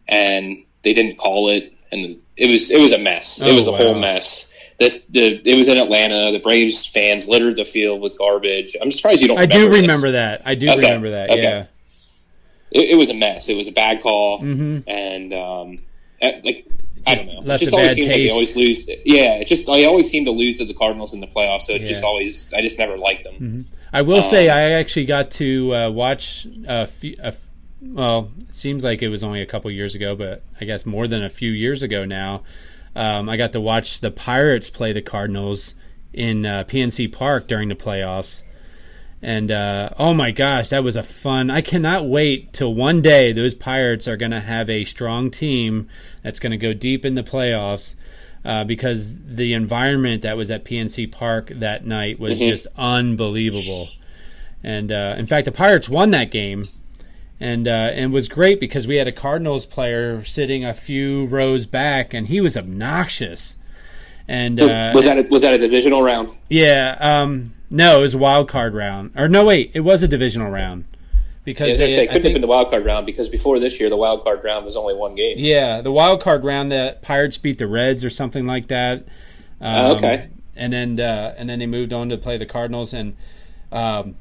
[0.07, 3.41] and they didn't call it, and it was it was a mess.
[3.41, 4.51] it Oh, was a whole mess.
[4.79, 6.33] This the it was in Atlanta.
[6.33, 8.75] The Braves fans littered the field with garbage.
[8.81, 9.39] I'm surprised you don't.
[9.39, 10.13] I do remember this.
[10.41, 10.43] that.
[10.45, 11.31] I do Okay, remember that.
[11.31, 11.43] okay.
[11.43, 11.67] Yeah.
[12.71, 13.49] it, it was a mess.
[13.49, 15.79] It was a bad call, hmm and um,
[16.21, 16.69] eh, like
[17.07, 17.55] I don't know.
[17.55, 18.89] It just a always seems like they always lose.
[19.05, 21.63] Yeah, it just I always seem to lose to the Cardinals in the playoffs.
[21.63, 23.35] So it just always I just never liked them.
[23.35, 23.61] Mm-hmm.
[23.93, 27.15] I will say Um, I actually got to uh, watch a few.
[27.23, 27.35] A,
[27.83, 31.07] well, it seems like it was only a couple years ago, but I guess more
[31.09, 32.43] than a few years ago now.
[32.95, 35.75] Um, I got to watch the Pirates play the Cardinals
[36.13, 38.43] in uh, PNC Park during the playoffs.
[39.23, 41.49] And uh, oh my gosh, that was a fun!
[41.51, 45.89] I cannot wait till one day those Pirates are going to have a strong team
[46.23, 47.95] that's going to go deep in the playoffs.
[48.45, 52.49] Uh, because the environment that was at PNC Park that night was Mhm.
[52.49, 53.89] just unbelievable.
[54.65, 56.67] And uh, in fact, the Pirates won that game,
[57.43, 61.27] and uh, and it was great because we had a Cardinals player sitting a few
[61.27, 63.57] rows back, and he was obnoxious.
[64.29, 66.31] And So uh, was that a, was that a divisional round?
[66.49, 70.09] yeah, um, no, it was a wild card round, or no, wait, it was a
[70.09, 70.85] divisional round
[71.45, 73.59] because As they, say, it couldn't have think- been the wild card round because before
[73.59, 75.35] this year, the wild card round was only one game.
[75.39, 78.99] Yeah, the wild card round that Pirates beat the Reds or something like that.
[79.61, 80.29] Um, Oh, okay.
[80.55, 83.17] And then uh, and then they moved on to play the Cardinals, and
[83.73, 84.15] um,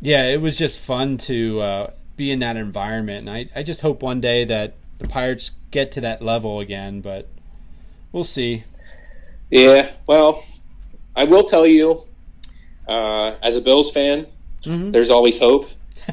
[0.00, 3.26] yeah, it was just fun to uh, be in that environment.
[3.26, 7.00] And I, I just hope one day that the Pirates get to that level again,
[7.00, 7.28] but
[8.12, 8.64] we'll see.
[9.50, 10.44] Yeah, well,
[11.16, 12.02] I will tell you,
[12.86, 14.26] uh, as a Bills fan,
[14.64, 14.92] Mhm.
[14.92, 15.66] there's always hope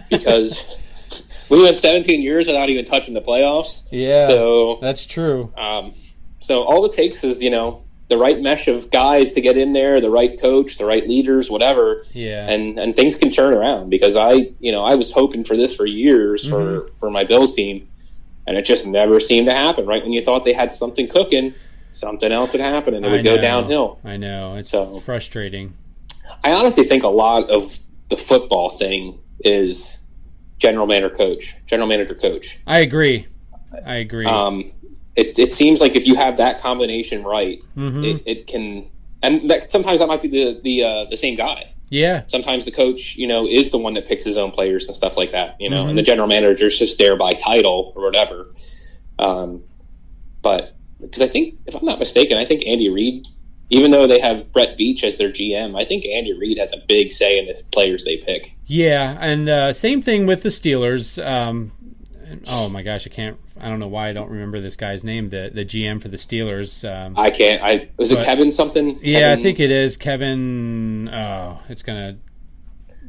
[0.10, 0.66] because
[1.50, 3.86] we went 17 years without even touching the playoffs.
[3.92, 5.52] Yeah, So, that's true.
[5.58, 5.94] um,
[6.40, 9.74] so all it takes is you know the right mesh of guys to get in
[9.74, 13.90] there, the right coach, the right leaders, whatever, Yeah, and and things can turn around.
[13.90, 16.98] Because I, you know, I was hoping for this for years for Mm-hmm.
[16.98, 17.88] for my Bills team,
[18.46, 19.86] and it just never seemed to happen.
[19.86, 21.54] Right when you thought they had something cooking,
[21.92, 24.00] something else would happen, and it would go downhill.
[24.04, 25.74] I know it's So- frustrating.
[26.44, 27.78] I honestly think a lot of
[28.10, 30.04] the football thing is
[30.58, 32.60] general manager coach, general manager coach.
[32.68, 33.28] I agree.
[33.86, 34.26] I agree.
[34.26, 34.72] Um,
[35.16, 38.90] it, it seems like if you have that combination right, hmm it, it can,
[39.24, 41.72] and that, sometimes that might be the the uh, the same guy.
[41.90, 44.96] yeah, Sometimes the coach, you know, is the one that picks his own players and
[44.96, 45.56] stuff like that.
[45.60, 45.90] You know, Mhm.
[45.90, 48.54] and the general manager is just there by title or whatever.
[49.20, 49.64] Um,
[50.42, 53.26] but because I think, if I'm not mistaken, I think Andy Reid,
[53.70, 56.78] even though they have Brett Veach as their GM, I think Andy Reid has a
[56.88, 58.52] big say in the players they pick.
[58.66, 61.24] Yeah, and uh, same thing with the Steelers.
[61.26, 61.72] Um,
[62.50, 65.30] oh my gosh, I can't I don't know why I don't remember this guy's name.
[65.30, 66.84] The the GM for the Steelers.
[66.90, 67.62] Um, I can't.
[67.64, 69.00] I was it Kevin something?
[69.02, 71.10] yeah, Kevin- I think it is Kevin.
[71.12, 72.18] Oh, it's gonna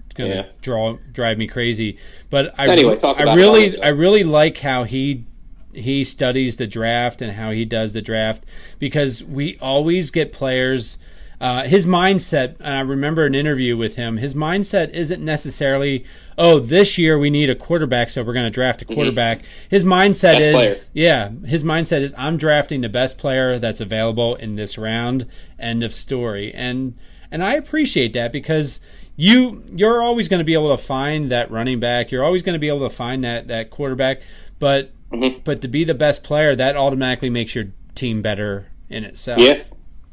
[0.07, 0.47] it's gonna Yeah.
[0.63, 1.99] draw drive me crazy.
[2.31, 3.81] But I Anyway, talk I really.
[3.81, 5.25] I really like how he
[5.73, 8.45] he studies the draft and how he does the draft
[8.79, 10.99] because we always get players.
[11.41, 14.17] Uh, his mindset, and I remember an interview with him.
[14.17, 16.05] His mindset isn't necessarily,
[16.39, 19.85] "Oh, this year we need a quarterback, so we're going to draft a quarterback." His
[19.85, 20.53] mindset Mm-hmm.
[20.57, 24.79] Best is, yeah, his mindset is, "I'm drafting the best player that's available in this
[24.79, 25.27] round."
[25.59, 26.53] End of story.
[26.55, 26.95] And
[27.31, 28.81] and I appreciate that because
[29.17, 32.11] you you're always going to be able to find that running back.
[32.11, 34.21] You're always going to be able to find that that quarterback,
[34.59, 35.39] but Mm-hmm.
[35.45, 39.41] but to be the best player, that automatically makes your team better in itself.
[39.41, 39.63] Yeah,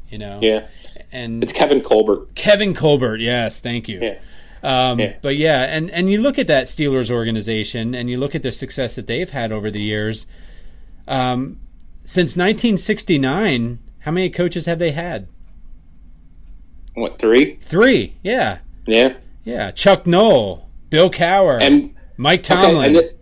[0.08, 0.38] You know.
[0.42, 0.66] yeah.
[1.12, 2.34] And It's Kevin Colbert.
[2.34, 4.00] Kevin Colbert, yes, thank you.
[4.00, 4.18] Yeah.
[4.62, 5.16] Um, Yeah.
[5.22, 8.52] But yeah, and, and you look at that Steelers organization and you look at the
[8.52, 10.26] success that they've had over the years.
[11.08, 11.58] Um,
[12.04, 15.26] since 1969, how many coaches have they had?
[16.94, 17.56] What three?
[17.56, 18.14] Three.
[18.22, 18.58] Yeah.
[18.86, 19.14] Yeah.
[19.44, 19.70] Yeah.
[19.72, 22.96] Chuck Noll, Bill Cowher, And Mike okay, Tomlin.
[22.96, 23.14] and, thi-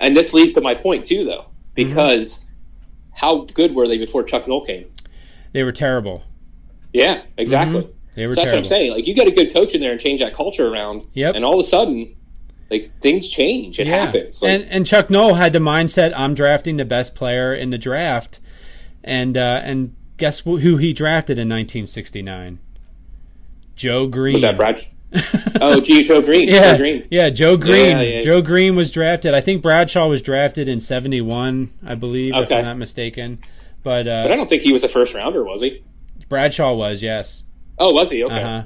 [0.00, 1.88] and this leads to my point too, though, Mm-hmm.
[1.88, 2.46] because
[3.12, 4.86] how good were they before Chuck Noll came?
[5.52, 6.22] they were terrible.
[6.92, 7.88] Yeah, exactly.
[8.14, 8.92] They were So that's what I'm saying.
[8.92, 11.34] Like you get a good coach in there and change that culture around, Yep.
[11.36, 12.16] and all of a sudden,
[12.70, 13.78] like things change.
[13.78, 14.42] It happens.
[14.42, 17.78] Like, and and Chuck Noll had the mindset I'm drafting the best player in the
[17.78, 18.40] draft,
[19.04, 22.58] and uh, and guess who he drafted in 1969?
[23.76, 24.34] Joe Greene.
[24.34, 24.80] was that Brad?
[25.60, 26.48] oh, gee, Joe Greene.
[26.48, 27.08] Yeah, Joe Greene.
[27.10, 27.96] yeah, Joe Greene.
[27.96, 28.20] Yeah, yeah.
[28.20, 29.34] Joe Greene was drafted.
[29.34, 33.38] I think Bradshaw was drafted in '71, I believe, if I'm not mistaken.
[33.82, 35.82] But, uh, But I don't think he was a first rounder, was he?
[36.30, 37.44] Bradshaw was, yes.
[37.78, 38.24] Oh, was he?
[38.24, 38.34] Okay.
[38.34, 38.64] Uh-huh.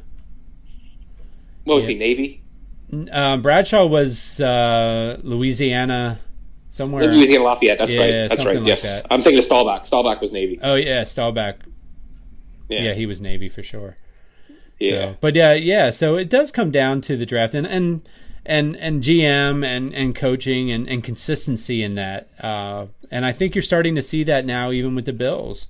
[1.64, 1.92] What was Yeah.
[1.92, 1.98] he?
[1.98, 2.42] Navy?
[3.10, 6.20] Uh, Bradshaw was uh, Louisiana
[6.68, 7.06] somewhere.
[7.08, 7.78] Louisiana Lafayette.
[7.78, 8.28] That's Yeah, right.
[8.28, 8.58] That's right.
[8.60, 8.82] like yes.
[8.82, 9.06] that.
[9.10, 9.86] I'm thinking of Staubach.
[9.86, 10.60] Staubach was Navy.
[10.62, 11.56] Oh yeah, Staubach.
[12.68, 12.82] Yeah.
[12.82, 13.96] Yeah, he was Navy for sure.
[14.78, 15.12] yeah.
[15.12, 15.90] So, but yeah, yeah.
[15.90, 18.06] So it does come down to the draft and and
[18.46, 22.28] and, and GM and, and coaching and, and consistency in that.
[22.38, 25.66] Uh, and I think you're starting to see that now, even with the Bills.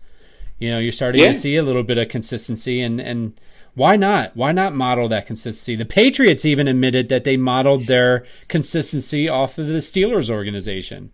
[0.64, 1.28] You know, you're starting Yeah.
[1.28, 3.38] to see a little bit of consistency, and and
[3.74, 4.34] why not?
[4.36, 5.76] Why not model that consistency?
[5.76, 11.10] The Patriots even admitted that they modeled their consistency off of the Steelers organization.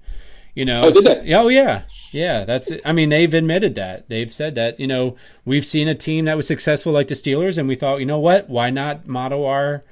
[0.55, 1.35] You know, Oh, did they?
[1.35, 1.83] Oh yeah,
[2.13, 2.45] yeah.
[2.45, 2.71] That's.
[2.71, 2.81] it.
[2.85, 4.09] I mean, they've admitted that.
[4.09, 4.79] They've said that.
[4.79, 7.99] You know, we've seen a team that was successful like the Steelers, and we thought,
[8.01, 8.49] you know what?
[8.49, 9.83] Why not model our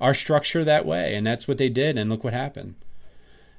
[0.00, 1.14] our structure that way?
[1.16, 2.74] And that's what they did, and look what happened.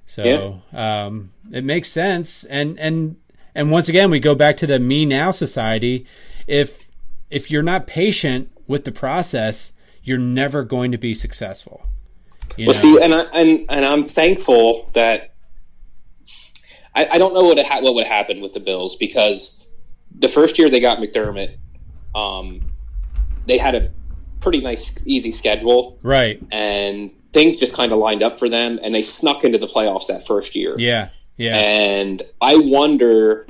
[0.06, 3.16] So um, it makes sense, and and
[3.60, 6.06] and once again, we go back to the me now society.
[6.48, 6.90] If
[7.30, 11.86] if you're not patient with the process, you're never going to be successful.
[12.56, 12.80] You Well, know?
[12.80, 15.34] see, and I and and I'm thankful that
[16.96, 19.60] I, I don't know what ha- what would happen with the Bills because
[20.18, 21.58] the first year they got McDermott,
[22.16, 22.72] um,
[23.46, 23.92] they had a
[24.40, 26.42] pretty nice, easy schedule, right?
[26.50, 30.08] and things just kind of lined up for them, and they snuck into the playoffs
[30.08, 30.76] that first year.
[30.78, 31.10] Yeah,
[31.40, 33.48] yeah, And I wonder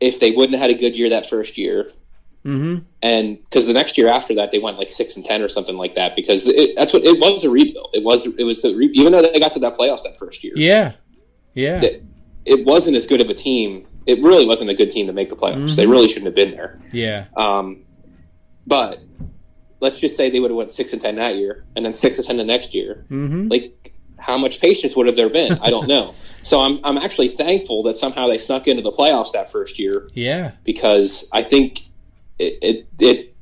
[0.00, 1.92] if they wouldn't have had a good year that first year,
[2.42, 5.48] hmm and because the next year after that they went like six and ten or
[5.48, 7.90] something like that because it, that's what it was a rebuild.
[7.92, 10.42] It was it was the re, even though they got to that playoffs that first
[10.42, 10.92] year, yeah,
[11.54, 11.80] yeah.
[11.82, 12.02] it,
[12.44, 13.86] it wasn't as good of a team.
[14.06, 15.64] It really wasn't a good team to make the playoffs.
[15.66, 15.76] Mm-hmm.
[15.76, 16.80] They really shouldn't have been there.
[16.92, 17.84] Yeah, Um,
[18.66, 18.98] but
[19.78, 22.18] let's just say they would have went six and ten that year, and then six
[22.18, 23.04] and ten the next year.
[23.08, 23.92] hmm Like,
[24.22, 25.58] how much patience would have there been?
[25.60, 26.14] I don't know.
[26.42, 30.08] so I'm I'm actually thankful that somehow they snuck into the playoffs that first year
[30.14, 31.80] yeah, because I think
[32.38, 33.34] it it, it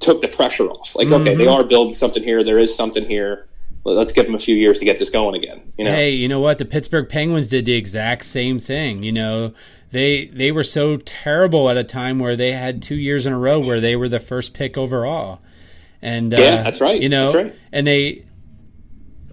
[0.00, 0.94] took the pressure off.
[0.94, 1.38] Like, okay, Mm-hmm.
[1.38, 2.44] they are building something here.
[2.44, 3.48] There is something here.
[3.84, 5.62] Let's give them a few years to get this going again.
[5.78, 6.58] You know, Hey, you know what?
[6.58, 9.02] The Pittsburgh Penguins did the exact same thing.
[9.04, 9.54] You know,
[9.92, 13.38] they they were so terrible at a time where they had two years in a
[13.38, 15.40] row where they were the first pick overall.
[16.02, 17.00] And uh, Yeah, that's right.
[17.00, 17.54] You know, That's right.
[17.72, 18.24] and they.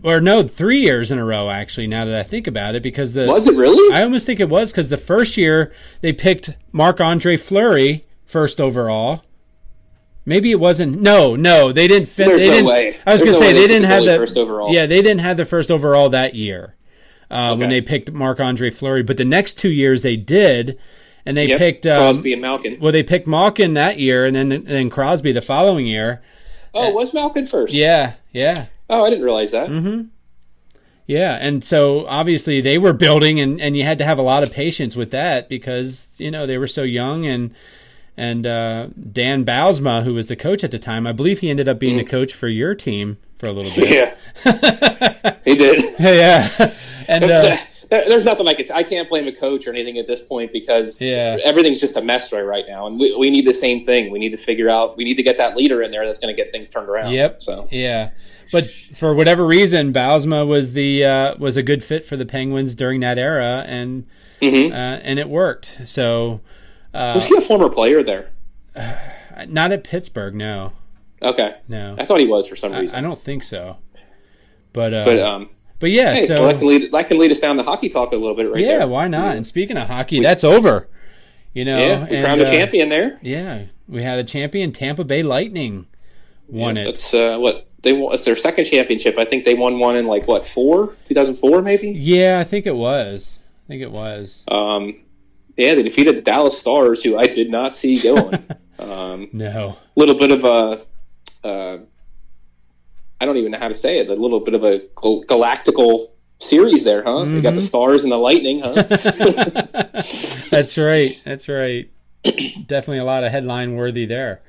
[0.04, 1.49] Or no, three years in a row.
[1.49, 3.93] Actually, now that I think about it, because the was it really?
[3.95, 8.60] I almost think it was because the first year they picked Marc Andre Fleury first
[8.60, 9.24] overall.
[10.26, 11.01] Maybe it wasn't.
[11.01, 12.08] No, no, they didn't.
[12.08, 12.95] Fin- There's they no didn't, way.
[13.06, 14.74] I was There's going to no say they they didn't have the first overall.
[14.74, 16.76] Yeah, they didn't have the first overall that year
[17.32, 19.04] uh, when they picked Marc Andre Fleury.
[19.04, 20.78] But the next two years they did,
[21.26, 21.58] and they Yep.
[21.60, 22.78] picked um, Crosby and Malkin.
[22.80, 26.22] Well, they picked Malkin that year, and then and then Crosby the following year.
[26.74, 27.74] Oh, was Malkin first?
[27.74, 28.66] Yeah, yeah.
[28.94, 29.70] Oh, I didn't realize that.
[29.70, 30.08] Mm-hmm.
[31.06, 34.44] Yeah, and so obviously they were building, and, and you had to have a lot
[34.44, 37.54] of patience with that because you know they were so young, and
[38.16, 41.68] and uh, Dan Bylsma, who was the coach at the time, I believe he ended
[41.68, 44.16] up being the coach for your team for a little bit.
[44.46, 45.84] Yeah, he did.
[46.00, 46.74] yeah,
[47.08, 47.58] and uh,
[47.94, 48.74] there, there's nothing I can say.
[48.74, 51.38] I can't blame a coach or anything at this point because Yeah.
[51.44, 54.12] everything's just a mess right right now, and we, we need the same thing.
[54.12, 54.98] We need to figure out.
[54.98, 57.14] We need to get that leader in there that's going to get things turned around.
[57.14, 57.41] Yep.
[57.41, 58.10] So Yeah,
[58.52, 62.74] but for whatever reason, Bylsma was the uh, was a good fit for the Penguins
[62.76, 64.06] during that era, and
[64.41, 64.72] Mhm.
[64.72, 65.82] uh, and it worked.
[65.86, 66.41] So
[66.94, 68.32] uh, was he a former player there?
[69.48, 70.74] not at Pittsburgh, no,
[71.22, 72.98] Okay, no, I thought he was for some reason.
[72.98, 73.78] I don't think so.
[74.74, 75.20] But uh, but
[75.84, 78.14] but, yeah, hey, so that can lead that can lead us down to hockey talk
[78.14, 78.88] a little bit right yeah, there.
[78.88, 79.36] why not?
[79.36, 80.88] And speaking of hockey, that's over.
[81.54, 83.20] You know, Yeah, we and, crowned a uh, champion there.
[83.22, 84.72] Yeah, we had a champion.
[84.72, 85.88] Tampa Bay Lightning
[86.48, 86.86] won it.
[86.86, 88.14] That's uh, what they won.
[88.14, 89.18] It's their second championship.
[89.18, 91.90] I think they won one in like what four, two thousand four, maybe.
[91.90, 93.44] Yeah, I think it was.
[93.66, 94.46] I think it was.
[94.48, 95.02] Um,
[95.58, 98.42] yeah, they defeated the Dallas Stars, who I did not see going.
[98.80, 99.76] um, No.
[99.98, 100.82] little bit of a,
[101.46, 101.78] uh,
[103.24, 104.09] I don't even know how to say it.
[104.09, 106.09] A little bit of a gal- galactical
[106.39, 107.24] series there, huh?
[107.26, 107.67] We got the Mhm.
[107.71, 108.74] Stars and the Lightning, huh?
[110.51, 111.21] That's right.
[111.24, 111.89] That's right.
[112.24, 114.41] Definitely a lot of headline worthy there.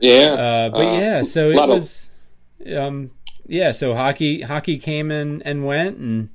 [0.00, 2.08] yeah, Uh, but Uh, yeah, so it lot of- was,
[2.74, 3.10] um,
[3.46, 3.72] yeah.
[3.72, 6.28] So hockey, hockey came in and went, and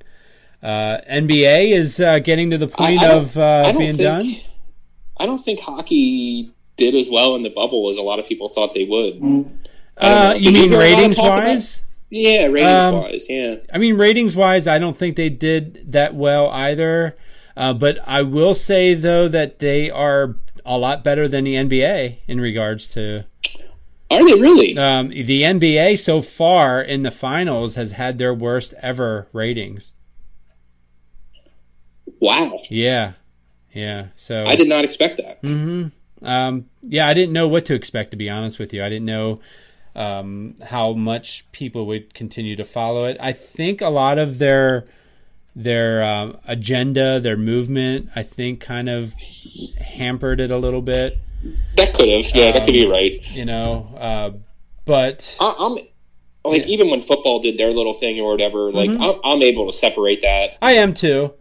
[0.62, 4.36] uh, NBA is uh, getting to the point I don't- of uh, being think, done.
[5.16, 8.48] I don't think hockey did as well in the bubble as a lot of people
[8.48, 9.14] thought they would.
[9.16, 9.63] I don't
[9.96, 11.82] Uh, you mean hear a lot of ratings talk about- wise?
[12.10, 13.56] Yeah, ratings Um, wise, yeah.
[13.72, 17.16] I mean, ratings wise, I don't think they did that well either.
[17.56, 20.36] Uh, but I will say though that they are
[20.66, 23.24] a lot better than the NBA in regards to
[24.10, 24.76] Are they really?
[24.78, 29.92] um, the NBA so far in the finals has had their worst ever ratings.
[32.20, 33.12] wow, Yeah,
[33.72, 34.06] yeah.
[34.16, 35.38] So I did not expect that.
[35.40, 35.86] hmm
[36.22, 38.82] Um, yeah, I didn't know what to expect to be honest with you.
[38.84, 39.40] I didn't know
[39.94, 43.16] um, how much people would continue to follow it.
[43.20, 44.86] I think a lot of their
[45.56, 49.14] their um, agenda, their movement, I think, kind of
[49.80, 51.18] hampered it a little bit.
[51.76, 53.30] That could have, yeah, that could be Um, right.
[53.30, 54.30] You know, uh,
[54.84, 55.78] but I, I'm
[56.44, 59.02] like even when football did their little thing or whatever, like Mm-hmm.
[59.02, 60.58] I'm, I'm able to separate that.
[60.60, 61.32] I am too.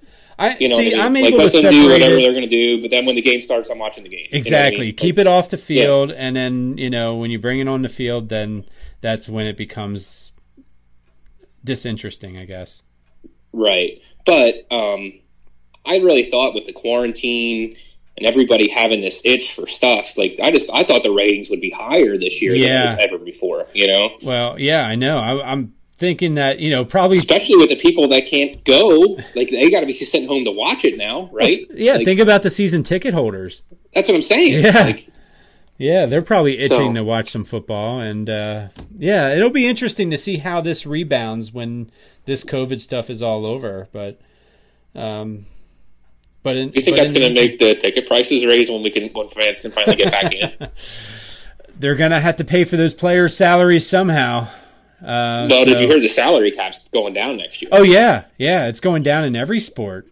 [0.52, 0.94] I You know, see.
[0.96, 1.26] I I'm mean?
[1.26, 2.22] able like to let them do separate whatever it.
[2.24, 4.26] they're going to do, but then when the game starts, I'm watching the game.
[4.26, 4.86] You know I Exactly.
[4.88, 4.96] mean?
[4.96, 7.90] Keep it off the field, and then you know when you bring it on the
[7.90, 8.66] field, then
[9.02, 10.32] that's when it becomes
[11.64, 12.84] disinteresting, I guess.
[13.52, 14.02] Right.
[14.26, 15.14] But um,
[15.86, 17.76] I really thought with the quarantine
[18.18, 21.62] and everybody having this itch for stuff, like I just I thought the ratings would
[21.62, 22.96] be higher this year Yeah.
[22.96, 23.68] than ever before.
[23.74, 25.18] You know, Well, yeah, I know.
[25.18, 25.74] I, I'm
[26.04, 27.18] thinking that you know probably.
[27.18, 30.52] especially with the people that can't go, like they got to be sitting home to
[30.52, 31.66] watch it now, right?
[31.74, 33.64] Yeah, Like, think about the season ticket holders.
[33.94, 34.62] that's what I'm saying.
[34.64, 34.84] Yeah.
[34.84, 35.08] Like,
[35.78, 40.12] Yeah, they're probably itching So- to watch some football, and uh, yeah, it'll be interesting
[40.12, 41.90] to see how this rebounds when
[42.26, 43.88] this COVID stuff is all over.
[43.94, 44.20] But,
[44.96, 45.46] um,
[46.44, 49.06] but in, you think that's going to make the ticket prices raise when we can
[49.14, 50.70] when fans can finally get back in?
[51.80, 54.48] they're gonna have to pay for those players' salaries somehow.
[55.04, 57.70] Uh, Well, did you hear the salary cap's going down next year?
[57.72, 60.08] Oh yeah, yeah, it's going down in every sport.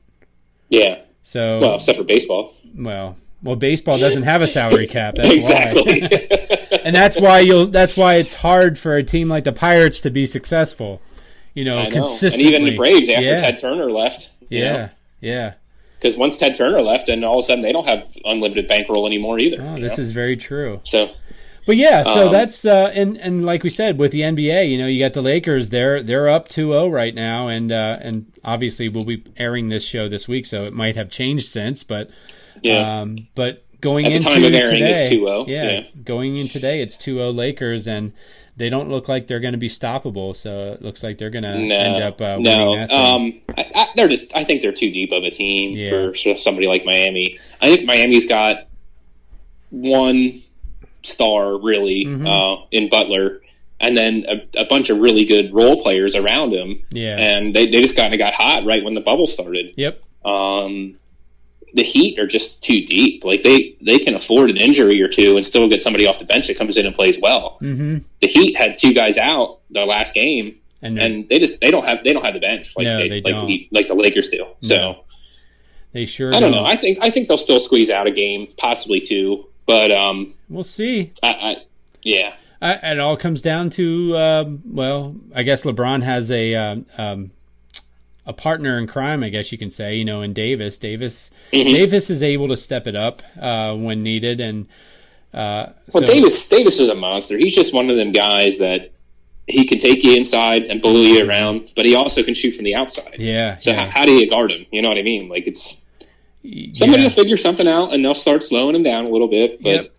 [0.69, 0.99] Yeah.
[1.23, 2.53] So Well, except for baseball.
[2.75, 5.15] well, well, baseball doesn't have a salary cap.
[5.15, 6.01] That's exactly.
[6.83, 7.67] and that's why you'll.
[7.67, 11.01] That's why it's hard for a team like the Pirates to be successful.
[11.53, 11.85] You know, I know.
[11.85, 12.49] And consistently.
[12.49, 14.29] even the Braves after yeah, Ted Turner left.
[14.49, 14.65] you know?
[14.65, 14.89] yeah,
[15.19, 15.53] yeah.
[15.97, 19.05] Because once Ted Turner left, and all of a sudden they don't have unlimited bankroll
[19.05, 19.61] anymore either.
[19.61, 20.03] Oh, this know?
[20.03, 20.81] is very true.
[20.83, 21.11] so
[21.65, 24.77] But yeah, so Um, that's uh, and and like we said with the NBA, you
[24.77, 25.69] know, you got the Lakers.
[25.69, 30.09] They're they're up 2-0 right now, and uh, and obviously we'll be airing this show
[30.09, 31.83] this week, so it might have changed since.
[31.83, 32.09] But
[32.63, 35.83] yeah, um, but going At the into time of airing, it's today, 2-0, Yeah, yeah.
[36.03, 38.13] going in today, it's 2-0 Lakers, and
[38.57, 40.35] they don't look like they're going to be stoppable.
[40.35, 42.59] So it looks like they're going to no, end up uh, no.
[42.67, 43.47] winning that thing.
[43.47, 44.35] Um, I, I, they're just.
[44.35, 45.89] I think they're too deep of a team Yeah.
[46.11, 47.39] for somebody like Miami.
[47.61, 48.67] I think Miami's got
[49.69, 50.41] one
[51.03, 52.27] star really Mhm.
[52.27, 53.41] uh, in Butler,
[53.79, 56.83] and then a, a bunch of really good role players around him.
[56.91, 57.17] yeah.
[57.17, 59.73] And they, they just kind of got hot right when the bubble started.
[59.75, 60.01] yep.
[60.25, 60.95] um,
[61.73, 63.23] the Heat are just too deep.
[63.23, 66.25] Like they they can afford an injury or two and still get somebody off the
[66.25, 67.57] bench that comes in and plays well.
[67.61, 71.71] hmm The Heat had two guys out the last game, And, and they just they
[71.71, 73.45] don't have they don't have the bench like No, they, they like, don't.
[73.45, 74.45] The Heat, like the Lakers do.
[74.59, 75.03] So No.
[75.93, 76.65] they sure I don't know.
[76.65, 79.45] I think I think they'll still squeeze out a game, possibly two.
[79.65, 81.13] But um, we'll see.
[81.23, 81.55] I, I
[82.03, 82.33] yeah.
[82.61, 87.31] I, it all comes down to um, well, I guess LeBron has a um, um,
[88.25, 89.95] a partner in crime, I guess you can say.
[89.95, 91.67] You know, in Davis, Davis, Mhm.
[91.67, 94.67] Davis is able to step it up uh, when needed, and
[95.33, 97.37] uh, Well, so- Davis Davis is a monster.
[97.37, 98.91] He's just one of them guys that
[99.47, 102.63] he can take you inside and bully you around, but he also can shoot from
[102.63, 103.15] the outside.
[103.17, 103.57] Yeah.
[103.57, 103.85] So yeah.
[103.85, 104.65] how, how do you guard him?
[104.71, 105.29] You know what I mean?
[105.29, 105.80] Like it's
[106.73, 107.07] somebody yeah.
[107.07, 109.61] will figure something out and they'll start slowing him down a little bit.
[109.61, 109.91] But Yep.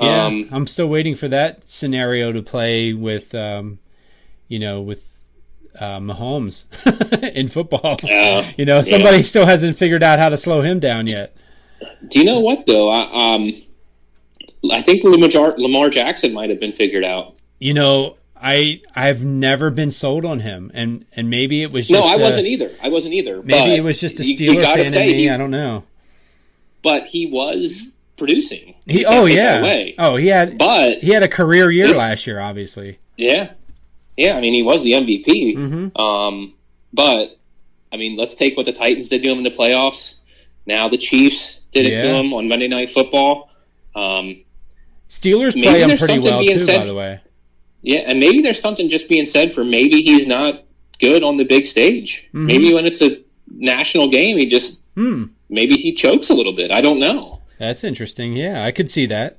[0.00, 3.78] Yeah, um, I'm still waiting for that scenario to play with, um,
[4.48, 5.18] you know, with
[5.78, 6.64] uh, Mahomes
[7.34, 7.96] in football.
[8.10, 11.36] uh, you know, somebody still hasn't figured out how to slow him down yet.
[12.08, 12.90] do you know what though?
[12.90, 13.62] I, um,
[14.72, 17.36] I think Lamar, Lamar Jackson might have been figured out.
[17.58, 22.00] You know, I I've never been sold on him, and and maybe it was just
[22.04, 22.70] No, I a- wasn't either.
[22.82, 23.42] I wasn't either.
[23.42, 25.22] Maybe it was just a you- you Steeler fan say in me.
[25.22, 25.84] he- I don't know.
[26.82, 28.74] but he was producing.
[28.86, 32.26] He, You can't oh yeah, oh he had But he had a career year last
[32.26, 32.98] year, obviously.
[33.16, 33.52] yeah,
[34.16, 34.36] yeah.
[34.36, 35.56] I mean, he was the MVP.
[35.56, 35.98] Mhm.
[35.98, 36.54] Um,
[36.92, 37.38] but
[37.92, 40.16] I mean, let's take what the Titans did to him in the playoffs.
[40.66, 43.50] Now the Chiefs did it to him on Monday Night Football.
[43.94, 44.42] Um,
[45.10, 47.20] Steelers play him pretty well too, by the way.
[47.82, 50.62] Yeah, and maybe there's something just being said for maybe he's not
[51.00, 52.28] good on the big stage.
[52.32, 52.46] Mhm.
[52.46, 53.20] Maybe when it's a
[53.50, 56.70] national game, he just Hmm, maybe he chokes a little bit.
[56.70, 57.40] I don't know.
[57.58, 58.34] that's interesting.
[58.34, 59.38] Yeah, I could see that.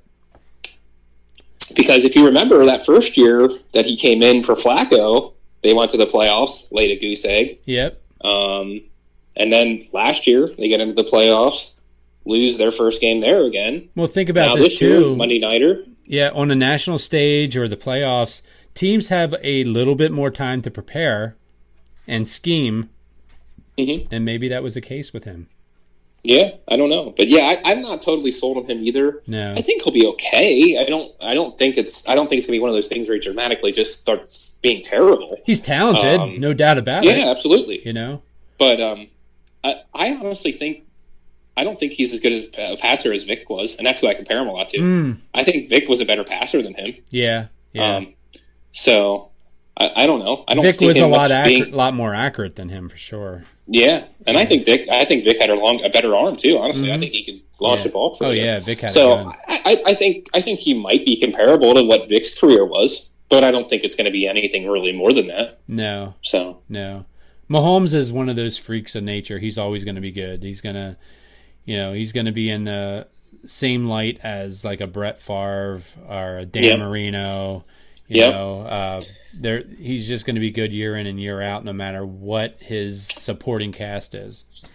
[1.75, 5.33] Because if you remember that first year that he came in for Flacco,
[5.63, 7.59] they went to the playoffs, laid a goose egg.
[7.65, 8.01] Yep.
[8.21, 8.81] Um,
[9.35, 11.75] and then last year they get into the playoffs,
[12.25, 13.89] lose their first game there again.
[13.95, 14.87] Well, think about now this, this too.
[14.87, 15.83] year, Monday nighter.
[16.05, 18.41] Yeah, on the national stage or the playoffs,
[18.75, 21.35] teams have a little bit more time to prepare
[22.07, 22.89] and scheme,
[23.77, 24.07] Mhm.
[24.11, 25.47] and maybe that was the case with him.
[26.25, 29.21] Yeah, I don't know, but yeah, I, I'm not totally sold on him either.
[29.27, 29.53] No.
[29.57, 30.77] I think he'll be okay.
[30.77, 31.11] I don't.
[31.21, 32.07] I don't think it's.
[32.07, 34.57] I don't think it's gonna be one of those things where he dramatically just starts
[34.61, 35.37] being terrible.
[35.45, 37.17] He's talented, Um, no doubt about Yeah, it.
[37.19, 37.81] Yeah, absolutely.
[37.85, 38.21] You know,
[38.57, 39.07] But um,
[39.65, 40.83] I, I honestly think
[41.55, 44.13] I don't think he's as good a passer as Vic was, and that's who I
[44.15, 44.77] compare him a lot to.
[44.79, 46.95] Mm, I think Vic was a better passer than him.
[47.11, 47.97] yeah, yeah.
[47.97, 48.13] Um,
[48.71, 49.29] so
[49.77, 50.43] I, I don't know.
[50.47, 53.43] I don't Vic was a lot accurate, being- lot more accurate than him for sure.
[53.67, 54.87] Yeah, and I think Vic.
[54.91, 56.57] I think Vic had a long, a better arm too.
[56.57, 56.99] Honestly, I Mhm.
[57.01, 57.87] think he could launch Yeah.
[57.87, 58.17] the ball.
[58.21, 59.33] Oh yeah, Vic had So gun.
[59.47, 63.09] I, I, I think I think he might be comparable to what Vic's career was,
[63.29, 65.59] but I don't think it's going to be anything really more than that.
[65.67, 67.05] No, So no.
[67.49, 69.37] Mahomes is one of those freaks of nature.
[69.37, 70.41] He's always going to be good.
[70.43, 70.95] He's going to,
[71.66, 73.07] you know, he's going to be in the
[73.45, 76.80] same light as like a Brett Favre or a Dan Yep.
[76.80, 77.66] Marino.
[78.07, 78.32] You Yep.
[78.32, 79.01] know, uh,
[79.34, 82.57] there he's just going to be good year in and year out, no matter what
[82.59, 84.66] his supporting cast is.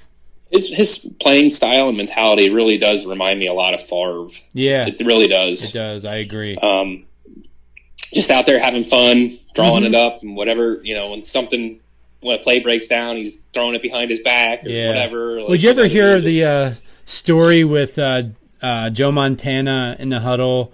[0.51, 4.29] his his playing style and mentality really does remind me a lot of Favre.
[4.55, 5.63] Yeah, It really does.
[5.69, 6.05] it does.
[6.07, 6.57] I agree.
[6.57, 7.05] Um,
[8.15, 9.89] just out there having fun, drawing Mhm.
[9.89, 11.11] it up, and whatever you know.
[11.11, 11.81] When something
[12.21, 14.89] when a play breaks down, he's throwing it behind his back or Yeah.
[14.89, 15.41] whatever.
[15.41, 16.73] Like, Would you ever hear the uh,
[17.05, 18.25] story with uh,
[18.63, 20.73] uh, Joe Montana in the huddle,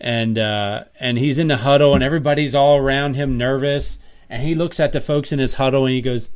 [0.00, 3.98] and uh, and he's in the huddle, and everybody's all around him, nervous,
[4.28, 6.28] and he looks at the folks in his huddle, and he goes,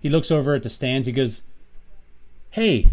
[0.00, 1.42] he looks over at the stands, he goes,
[2.50, 2.86] "Hey,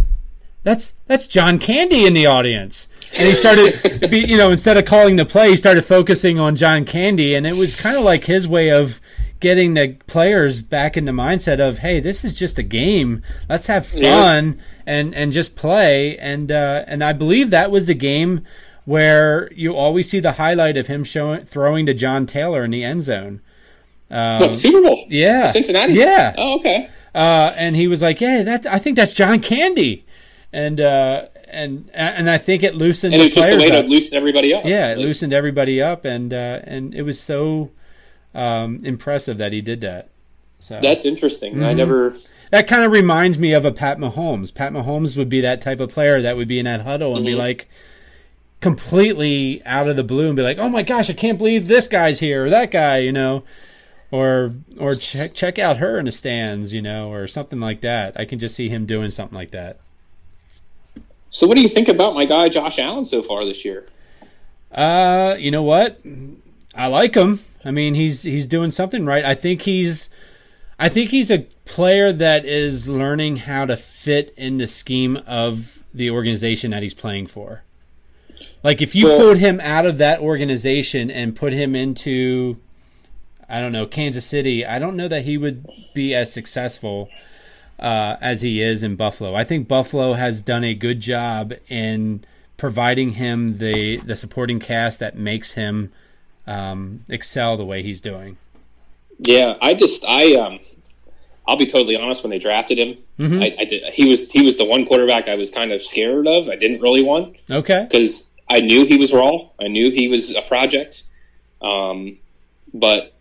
[0.64, 4.86] that's that's John Candy in the audience," and he started, be, you know, instead of
[4.86, 8.26] calling the play, he started focusing on John Candy, and it was kind of like
[8.26, 9.00] his way of
[9.40, 13.68] getting the players back in the mindset of hey this is just a game let's
[13.68, 18.42] have fun and and just play and uh and i believe that was the game
[18.86, 22.84] where you always see the highlight of him showing throwing to john taylor in the
[22.84, 23.42] end zone
[24.10, 25.06] What, the Super Bowl?
[25.10, 25.94] yeah Cincinnati.
[25.94, 26.90] yeah Oh, okay.
[27.14, 30.06] uh, and he was like, "Yeah, that I think that's John Candy,"
[30.54, 33.84] and uh, and and I think it loosened And the it's just a way up.
[33.84, 34.64] to loosen everybody up.
[34.66, 37.72] yeah, it Like, loosened everybody up, and uh, and it was so
[38.36, 40.10] um, impressive that he did that.
[40.60, 41.64] So That's interesting.
[41.64, 41.78] I Mhm.
[41.78, 42.16] never.
[42.52, 44.54] that kind of reminds me of a Pat Mahomes.
[44.54, 47.26] Pat Mahomes would be that type of player that would be in that huddle and
[47.26, 47.38] be Mhm.
[47.40, 47.68] like
[48.62, 51.88] completely out of the blue and be like, "Oh my gosh, I can't believe this
[51.88, 53.44] guy's here or that guy," you know,
[54.12, 58.14] or or check check out her in the stands, you know, or something like that.
[58.20, 59.78] I can just see him doing something like that.
[61.30, 63.86] So, what do you think about my guy Josh Allen so far this year?
[64.72, 66.00] Uh, you know what?
[66.74, 67.42] I like him.
[67.68, 69.26] I mean, he's he's doing something right.
[69.26, 70.10] I think he's
[70.80, 75.84] I think he's a player that is learning how to fit in the scheme of
[75.94, 77.64] the organization that he's playing for.
[78.64, 82.58] Like if you Well- pulled him out of that organization and put him into
[83.50, 87.10] I don't know, Kansas City, I don't know that he would be as successful
[87.80, 89.36] uh, as he is in Buffalo.
[89.36, 92.24] I think Buffalo has done a good job in
[92.58, 95.92] providing him the the supporting cast that makes him
[96.48, 98.38] um, excel the way he's doing.
[99.20, 100.60] Yeah, I just I um,
[101.48, 102.24] I'll be totally honest.
[102.24, 103.44] When they drafted him, Mhm.
[103.44, 103.94] I, I did.
[103.94, 106.50] He was he was the one quarterback I was kind of scared of.
[106.50, 107.86] I didn't really want Okay.
[107.90, 109.40] because I knew he was raw.
[109.60, 111.04] I knew he was a project.
[111.62, 112.18] Um,
[112.74, 113.14] but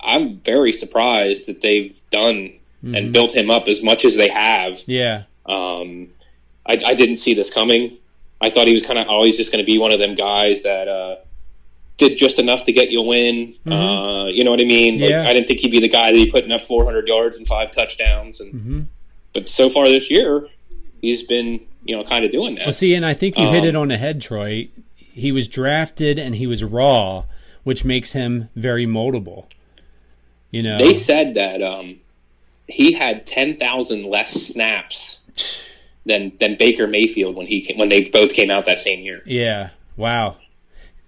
[0.00, 2.52] I'm very surprised that they've done
[2.82, 4.78] and built him up as much as they have.
[4.86, 5.22] Yeah.
[5.44, 6.08] Um,
[6.64, 7.96] I, I didn't see this coming.
[8.40, 10.62] I thought he was kind of always just going to be one of them guys
[10.62, 11.16] that uh,
[11.98, 13.54] did just enough to get you a win.
[13.66, 15.00] Uh, you know what I mean?
[15.00, 15.22] Like, Yeah.
[15.26, 17.70] I didn't think he'd be the guy that he putting up 400 yards and five
[17.70, 18.40] touchdowns.
[18.40, 18.88] And
[19.32, 20.48] but so far this year,
[21.00, 22.66] he's been you know kind of doing that.
[22.66, 24.68] Well, see, and I think you hit Um, it on the head, Troy.
[24.96, 27.24] He was drafted and he was raw,
[27.64, 29.46] which makes him very moldable.
[30.50, 31.96] You know, They said that um,
[32.68, 35.20] he had 10,000 less snaps
[36.04, 39.22] than than Baker Mayfield when he came, when they both came out that same year.
[39.24, 39.70] yeah.
[39.96, 40.36] Wow.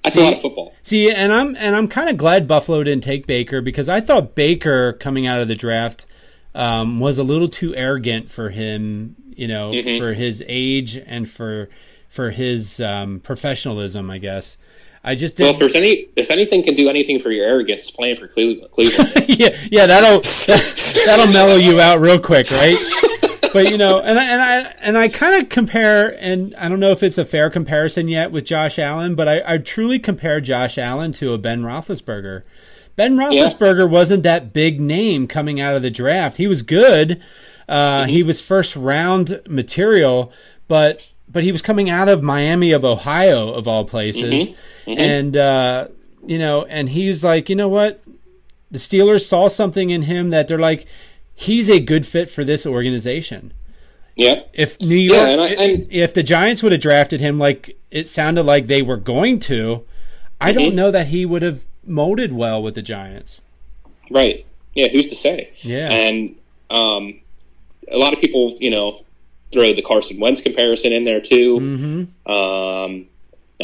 [0.08, 0.74] That's a lot of football.
[0.82, 4.34] See, and I'm and I'm kind of glad Buffalo didn't take Baker because I thought
[4.34, 6.06] Baker coming out of the draft
[6.54, 9.16] um, was a little too arrogant for him.
[9.36, 9.98] You know, Mm-hmm.
[9.98, 11.68] for his age and for
[12.08, 14.10] for his um, professionalism.
[14.10, 14.58] I guess
[15.04, 15.54] I just Well, didn't.
[15.66, 18.72] if there's any, if anything can do anything for your arrogance, playing for Cleveland.
[18.72, 19.12] Cleveland.
[19.28, 20.20] yeah, yeah, that'll
[21.06, 22.76] that'll mellow you out real quick, right?
[23.52, 26.80] But you know, and I and I and I kind of compare, and I don't
[26.80, 30.40] know if it's a fair comparison yet with Josh Allen, but I, I truly compare
[30.40, 32.42] Josh Allen to a Ben Roethlisberger.
[32.96, 36.36] Ben Roethlisberger wasn't that big name coming out of the draft.
[36.36, 37.22] He was good.
[37.68, 40.32] Uh, He was first round material,
[40.66, 44.48] but but he was coming out of Miami of Ohio of all places,
[44.86, 45.88] and uh,
[46.26, 48.02] you know, and he's like, you know what,
[48.70, 50.86] the Steelers saw something in him that they're like,
[51.40, 53.52] he's a good fit for this organization.
[54.16, 57.76] yeah, If New York, and I- and- if the Giants would have drafted him like
[57.92, 59.84] it sounded like they were going to,
[60.40, 60.58] I Mm-hmm.
[60.58, 63.40] don't know that he would have molded well with the Giants.
[64.10, 64.44] right.
[64.74, 65.50] Yeah, who's to say?
[65.62, 65.88] Yeah.
[65.92, 66.36] and
[66.70, 67.20] um,
[67.90, 69.02] a lot of people, you know,
[69.52, 71.58] throw the Carson Wentz comparison in there too.
[71.58, 72.30] Mm-hmm.
[72.30, 73.06] Um,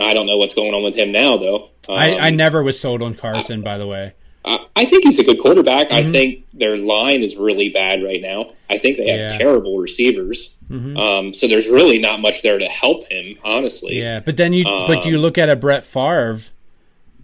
[0.00, 1.68] I don't know what's going on with him now, though.
[1.88, 4.14] Um, I, I never was sold on Carson, by the way.
[4.44, 5.86] I, I think he's a good quarterback.
[5.88, 5.94] Mm-hmm.
[5.96, 8.52] I think their line is really bad right now.
[8.68, 9.28] I think they have Yeah.
[9.28, 9.38] Mm-hmm.
[9.38, 10.56] terrible receivers.
[10.70, 13.94] Um, so there's really not much there to help him, honestly.
[14.00, 16.40] Yeah, but then you but you look at a Brett Favre.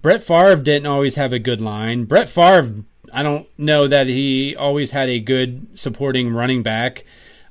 [0.02, 2.04] Brett Favre didn't always have a good line.
[2.04, 7.04] Brett Favre, I don't know that he always had a good supporting running back.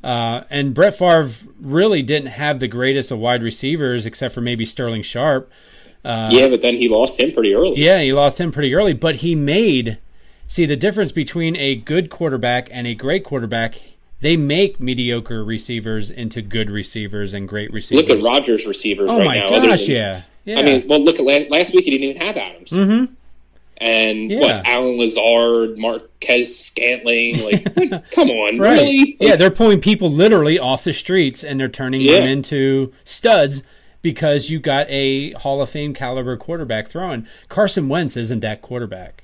[0.04, 4.64] Uh, and Brett Favre really didn't have the greatest of wide receivers except for maybe
[4.66, 5.52] Sterling Sharpe.
[6.04, 7.82] Yeah, but then he lost him pretty early.
[7.82, 9.98] Yeah, he lost him pretty early, but he made
[10.48, 13.80] see the difference between a good quarterback and a great quarterback.
[14.22, 18.10] They make mediocre receivers into good receivers and great receivers.
[18.10, 19.46] Look at Rodgers' receivers Oh right my now.
[19.56, 20.22] other gosh, than- yeah.
[20.46, 20.60] Yeah.
[20.60, 21.86] I mean, well, look at last, last week.
[21.86, 22.72] He didn't even have Adams.
[22.72, 23.14] Mm-hmm.
[23.78, 24.40] And Yeah.
[24.40, 24.68] what?
[24.68, 27.42] Allen Lazard, Marquez Scantling.
[27.44, 27.66] Like,
[28.12, 28.74] come on, Right.
[28.82, 29.18] really?
[29.22, 33.64] Yeah, they're pulling people literally off the streets and they're turning them into studs
[34.02, 37.28] because you got a Hall of Fame caliber quarterback throwing.
[37.50, 39.24] Carson Wentz isn't that quarterback.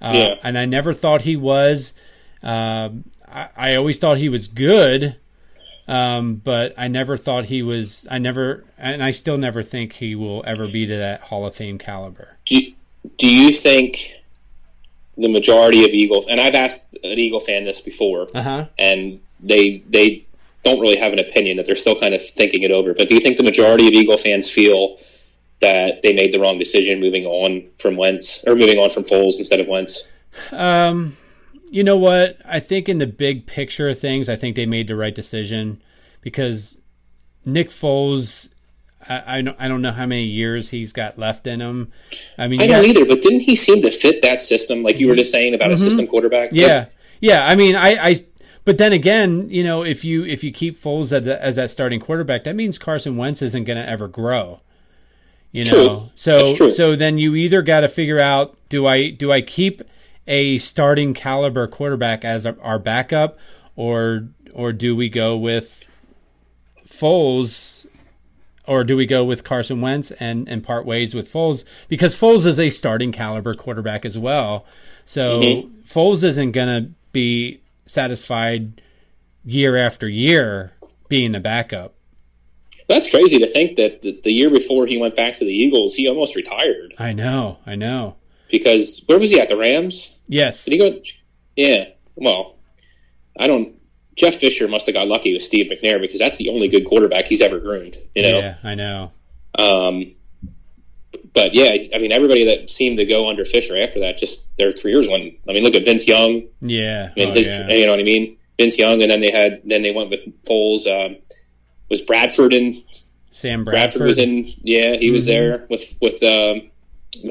[0.00, 0.34] Uh, Yeah.
[0.42, 1.94] And I never thought he was.
[2.42, 5.16] Um, I, I always thought he was good,
[5.86, 8.06] um, but I never thought he was.
[8.10, 11.54] I never, and I still never think he will ever be to that Hall of
[11.54, 12.36] Fame caliber.
[12.46, 12.60] Do,
[13.18, 14.10] do you think
[15.16, 16.26] the majority of Eagles?
[16.28, 18.66] And I've asked an Eagle fan this before, Uh huh.
[18.78, 20.24] and they they
[20.62, 22.94] don't really have an opinion that they're still kind of thinking it over.
[22.94, 24.98] But do you think the majority of Eagle fans feel
[25.60, 29.38] that they made the wrong decision moving on from Wentz or moving on from Foles
[29.38, 30.08] instead of Wentz?
[30.50, 31.16] Um,
[31.70, 32.38] you know what?
[32.44, 35.82] I think in the big picture of things, I think they made the right decision
[36.20, 36.78] because
[37.44, 38.50] Nick Foles.
[39.08, 41.90] I, I don't I don't know how many years he's got left in him.
[42.38, 44.82] I mean, I don't either, but didn't he seem to fit that system?
[44.82, 46.50] Like you were just saying about a system quarterback.
[46.50, 46.58] Mm-hmm.
[46.58, 46.86] yeah,
[47.20, 47.44] yeah.
[47.44, 48.16] I mean, I, I.
[48.64, 51.70] But then again, you know, if you if you keep Foles as, the, as that
[51.70, 54.60] starting quarterback, that means Carson Wentz isn't going to ever grow.
[55.50, 55.86] You True.
[55.86, 59.82] know, so so then you either got to figure out do I do I keep
[60.26, 63.38] a starting caliber quarterback as our, our backup,
[63.76, 65.88] or or do we go with
[66.86, 67.86] Foles,
[68.66, 72.46] or do we go with Carson Wentz and and part ways with Foles because Foles
[72.46, 74.64] is a starting caliber quarterback as well.
[75.04, 75.80] So Mm-hmm.
[75.82, 78.80] Foles isn't going to be satisfied
[79.44, 80.72] year after year
[81.08, 81.94] being a backup.
[82.88, 85.94] That's crazy to think that the, the year before he went back to the Eagles,
[85.94, 88.16] he almost retired I know, I know.
[88.50, 89.48] because where was he at?
[89.48, 90.16] The Rams?
[90.26, 90.64] Yes.
[90.64, 91.02] Did he go?
[91.56, 91.84] Yeah.
[92.14, 92.56] Well,
[93.38, 93.76] I don't.
[94.14, 97.24] Jeff Fisher must have got lucky with Steve McNair because that's the only good quarterback
[97.24, 97.96] he's ever groomed.
[98.14, 98.38] You know.
[98.38, 99.12] Yeah, I know.
[99.58, 100.14] Um,
[101.34, 104.72] but yeah, I mean, everybody that seemed to go under Fisher after that, just their
[104.72, 105.34] careers went.
[105.48, 106.42] I mean, look at Vince Young.
[106.60, 107.10] Yeah.
[107.16, 107.68] I mean, oh, his, yeah.
[107.74, 108.36] you know what I mean?
[108.58, 110.86] Vince Young, and then they had, then they went with Foles.
[110.86, 111.16] Um,
[111.88, 112.82] was Bradford in?
[113.30, 114.02] Sam Bradford, Bradford.
[114.06, 114.52] was in.
[114.62, 115.26] Yeah, he was Mhm.
[115.26, 116.70] there with with um,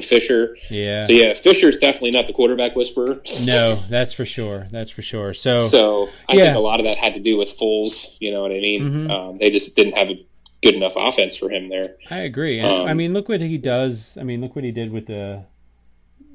[0.01, 0.57] Fisher.
[0.69, 1.03] Yeah.
[1.03, 3.21] So yeah, Fisher's definitely not the quarterback whisperer.
[3.45, 4.67] No, that's for sure.
[4.71, 5.33] That's for sure.
[5.33, 6.43] So, So I Yeah.
[6.45, 8.15] think a lot of that had to do with Foles.
[8.19, 8.81] You know what I mean?
[9.07, 9.11] Mhm.
[9.11, 10.19] Um, they just didn't have a
[10.61, 11.95] good enough offense for him there.
[12.09, 12.61] I agree.
[12.61, 14.17] Um, I mean, look what he does.
[14.19, 15.43] I mean, look what he did with the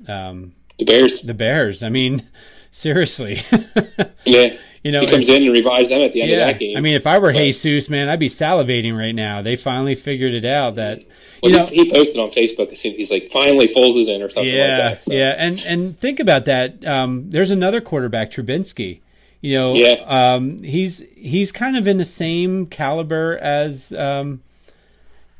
[0.08, 1.82] um, The Bears, the Bears.
[1.82, 2.26] I mean,
[2.70, 3.42] seriously.
[4.24, 6.76] yeah, you know, he comes in and revives them at the end of that game.
[6.76, 9.42] I mean, if I were But- Jesus, man, I'd be salivating right now.
[9.42, 11.02] They finally figured it out that
[11.42, 12.70] Well, you know, he, he posted on Facebook.
[12.72, 15.02] as soon- He's like, finally, Foles is in or something yeah, like that.
[15.02, 15.12] So.
[15.12, 16.84] yeah, and and think about that.
[16.84, 19.00] Um, there's another quarterback, Trubinsky.
[19.46, 20.02] You know, Yeah.
[20.06, 24.42] um, he's he's kind of in the same caliber as um,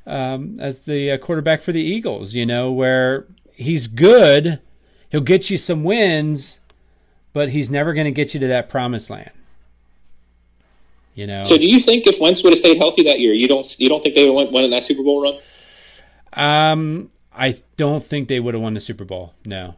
[0.06, 2.32] um, as the uh, quarterback for the Eagles.
[2.32, 4.60] You know, where he's good,
[5.10, 6.60] he'll get you some wins,
[7.32, 9.32] but he's never going to get you to that promised land.
[11.16, 13.48] You know, So, do you think if Wentz would have stayed healthy that year, you
[13.48, 15.38] don't you don't think they would have won in that Super Bowl run?
[16.34, 19.32] um, I don't think they would have won the Super Bowl.
[19.44, 19.74] No,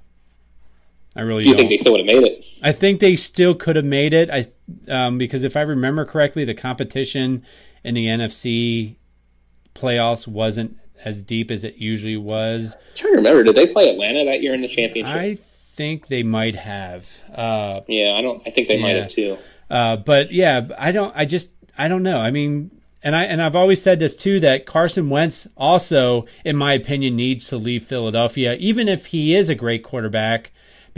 [1.18, 1.58] I really Do you don't.
[1.58, 2.46] think they still would have made it?
[2.62, 4.30] I think they still could have made it.
[4.30, 4.46] I
[4.88, 7.44] um, because if I remember correctly, the competition
[7.82, 8.94] in the NFC
[9.74, 12.74] playoffs wasn't as deep as it usually was.
[12.74, 15.16] I'm trying to remember, did they play Atlanta that year in the championship?
[15.16, 18.42] I think they might have, uh, yeah, I don't.
[18.46, 19.38] I think they might have too.
[19.70, 21.12] uh, but yeah, I don't.
[21.16, 22.18] I just I don't know.
[22.20, 22.70] I mean.
[23.00, 27.14] And I and I've always said this too that Carson Wentz also, in my opinion,
[27.14, 30.50] needs to leave Philadelphia, even if he is a great quarterback,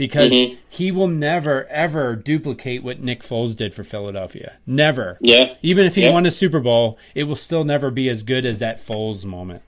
[0.07, 0.57] because Mhm.
[0.67, 4.53] he will never ever duplicate what Nick Foles did for Philadelphia.
[4.65, 5.19] Never.
[5.21, 6.13] Yeah, Even if he Yep.
[6.13, 9.61] won a Super Bowl, it will still never be as good as that Foles moment.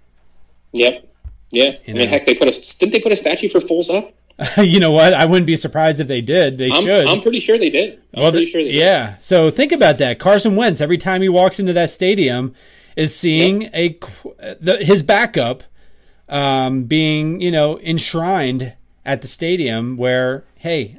[0.72, 1.08] yep,
[1.52, 1.66] yeah.
[1.66, 4.12] I You mean, heck, they put a didn't they put a statue for Foles up?
[4.58, 5.14] you know what?
[5.14, 6.58] I wouldn't be surprised if they did.
[6.58, 7.06] They I'm, should.
[7.08, 8.00] I'm pretty sure they did.
[8.16, 8.78] I'm Well, pretty sure they did.
[8.80, 9.16] yeah.
[9.22, 10.18] So think about that.
[10.18, 12.56] Carson Wentz, every time he walks into that stadium,
[12.96, 13.96] is seeing a
[14.60, 15.62] the, his backup
[16.28, 18.74] um, being, you know, enshrined
[19.06, 19.98] at the stadium.
[19.98, 20.98] Where, hey,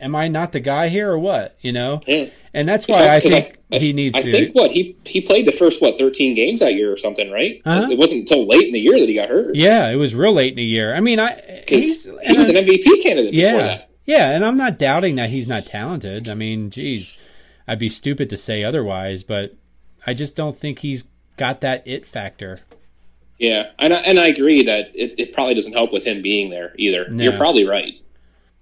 [0.00, 1.56] am I not the guy here or what?
[1.60, 2.30] You know, Yeah.
[2.54, 4.30] and that's why I think I, he needs I to.
[4.30, 7.60] think what he he played the first what 13 games that year or something, right?
[7.64, 7.88] Uh-huh.
[7.90, 9.54] It wasn't until late in the year that he got hurt.
[9.54, 10.94] yeah, it was real late in the year.
[10.94, 13.34] I mean, I he's, he was an MVP candidate.
[13.34, 13.56] Yeah.
[13.58, 13.86] that.
[14.06, 16.28] Yeah, and I'm not doubting that he's not talented.
[16.28, 17.16] I mean, geez,
[17.68, 19.54] I'd be stupid to say otherwise, but
[20.04, 21.04] I just don't think he's
[21.36, 22.58] got that it factor.
[23.40, 26.50] Yeah, and I, and I agree that it, it probably doesn't help with him being
[26.50, 27.08] there either.
[27.10, 27.24] No.
[27.24, 27.94] You're probably right.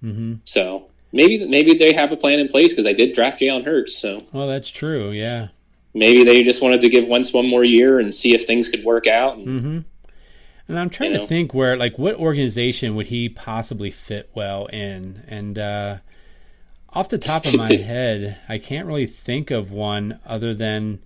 [0.01, 3.65] hmm So maybe maybe they have a plan in place because they did draft Jalen
[3.65, 3.95] Hurts.
[3.97, 5.11] So Well, that's true.
[5.11, 5.49] Yeah.
[5.93, 8.83] maybe they just wanted to give Wentz one more year and see if things could
[8.83, 9.37] work out.
[9.37, 9.79] And, hmm
[10.69, 11.25] And I'm trying to know.
[11.25, 15.23] think where, like, what organization would he possibly fit well in?
[15.27, 15.97] And uh,
[16.93, 20.99] off the top of my head, I can't really think of one other than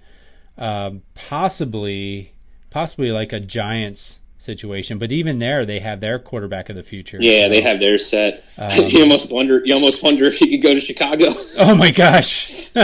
[0.58, 2.33] uh, possibly,
[2.74, 4.98] possibly like a Giants situation.
[4.98, 7.20] But even there, they have their quarterback of the future.
[7.22, 8.44] Yeah, so- they have their set.
[8.58, 9.62] Um, you almost wonder.
[9.64, 11.28] You almost wonder if he could go to Chicago.
[11.58, 12.70] Oh my gosh.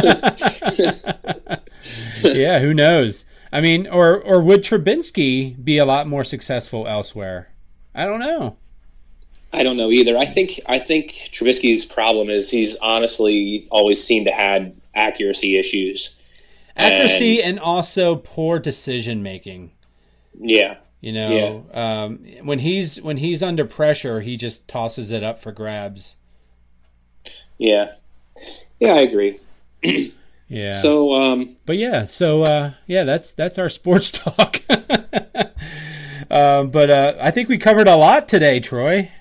[2.22, 3.26] yeah, who knows?
[3.52, 7.52] I mean, or or would Trubinsky be a lot more successful elsewhere?
[7.96, 8.58] I don't know.
[9.52, 10.16] I don't know either.
[10.16, 16.20] I think I think Trubisky's problem is he's honestly always seemed to had accuracy issues.
[16.76, 19.72] Accuracy and, also poor decision making.
[20.40, 25.38] Yeah, You know, um, when he's when he's under pressure, he just tosses it up
[25.38, 26.16] for grabs.
[27.58, 27.94] yeah,
[28.80, 28.94] yeah.
[28.94, 29.40] I agree.
[30.52, 30.82] Yeah.
[30.82, 34.62] So, um, But yeah, so uh, yeah, that's that's our sports talk.
[36.32, 39.12] um, but uh, I think we covered a lot today, Troy.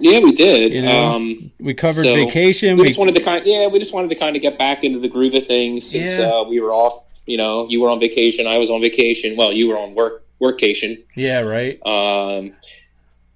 [0.00, 0.72] yeah, we did.
[0.72, 2.76] You know, um, We covered so vacation.
[2.76, 4.82] we We, just wanted to kind, yeah, we just wanted to kind of get back
[4.82, 6.24] into the groove of things since Yeah.
[6.40, 7.04] uh, we were off.
[7.24, 9.36] You know, you were on vacation, I was on vacation.
[9.36, 11.02] Well, you were on work workcation.
[11.14, 11.78] yeah, right.
[11.86, 12.52] Um,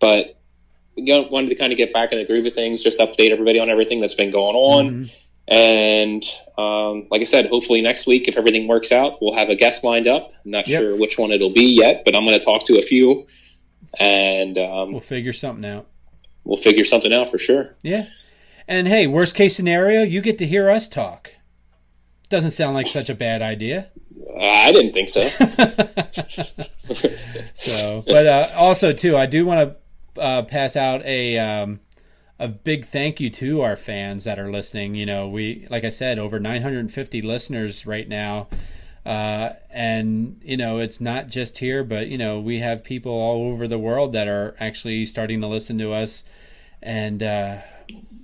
[0.00, 0.38] but
[0.96, 3.58] we wanted to kind of get back in the groove of things, just update everybody
[3.60, 4.90] on everything that's been going on.
[5.06, 5.10] Mhm.
[5.50, 6.24] And
[6.58, 9.82] um, like I said, hopefully next week, if everything works out, we'll have a guest
[9.84, 10.28] lined up.
[10.44, 10.80] I'm not Yep.
[10.80, 13.26] sure which one it'll be yet, but I'm going to talk to a few,
[13.98, 15.86] and um, We'll figure something out.
[16.44, 17.76] we'll figure something out for sure.
[17.82, 18.06] Yeah.
[18.66, 21.30] And hey, worst case scenario, you get to hear us talk.
[22.28, 23.88] Doesn't sound like such a bad idea.
[24.40, 25.20] I didn't think so.
[27.54, 29.76] So, but uh, also too, I do want
[30.14, 31.80] to uh, pass out a um,
[32.38, 34.94] a big thank you to our fans that are listening.
[34.94, 38.48] You know, we like I said, over 950 listeners right now.
[39.04, 43.50] Uh, and you know it's not just here, but you know we have people all
[43.50, 46.24] over the world that are actually starting to listen to us,
[46.82, 47.58] and uh,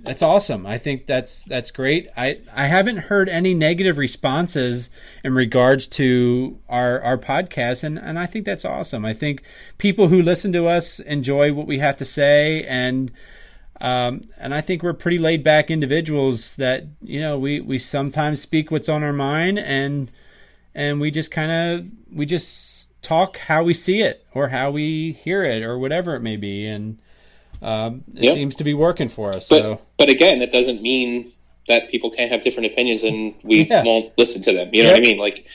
[0.05, 0.65] that's awesome.
[0.65, 2.07] I think that's that's great.
[2.15, 4.89] I I haven't heard any negative responses
[5.23, 9.03] in regards to our our podcast, and and I think that's awesome.
[9.03, 9.41] I think
[9.77, 13.11] people who listen to us enjoy what we have to say, and
[13.81, 18.41] um, and I think we're pretty laid back individuals that you know we we sometimes
[18.41, 20.11] speak what's on our mind, and
[20.73, 25.13] and we just kind of we just talk how we see it or how we
[25.13, 26.99] hear it or whatever it may be, and
[27.65, 28.35] um, it yep.
[28.35, 29.49] seems to be working for us.
[29.49, 29.81] But, so.
[29.97, 31.33] but again, that doesn't mean
[31.67, 33.83] that people can't have different opinions and we yeah.
[33.83, 34.69] won't listen to them.
[34.71, 34.99] You know yep.
[34.99, 35.17] what I mean?
[35.17, 35.47] Like,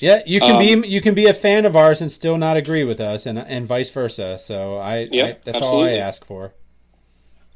[0.00, 2.58] yeah, you can um, be you can be a fan of ours and still not
[2.58, 4.38] agree with us, and and vice versa.
[4.38, 5.92] So I, yeah, I that's absolutely.
[5.92, 6.52] all I ask for.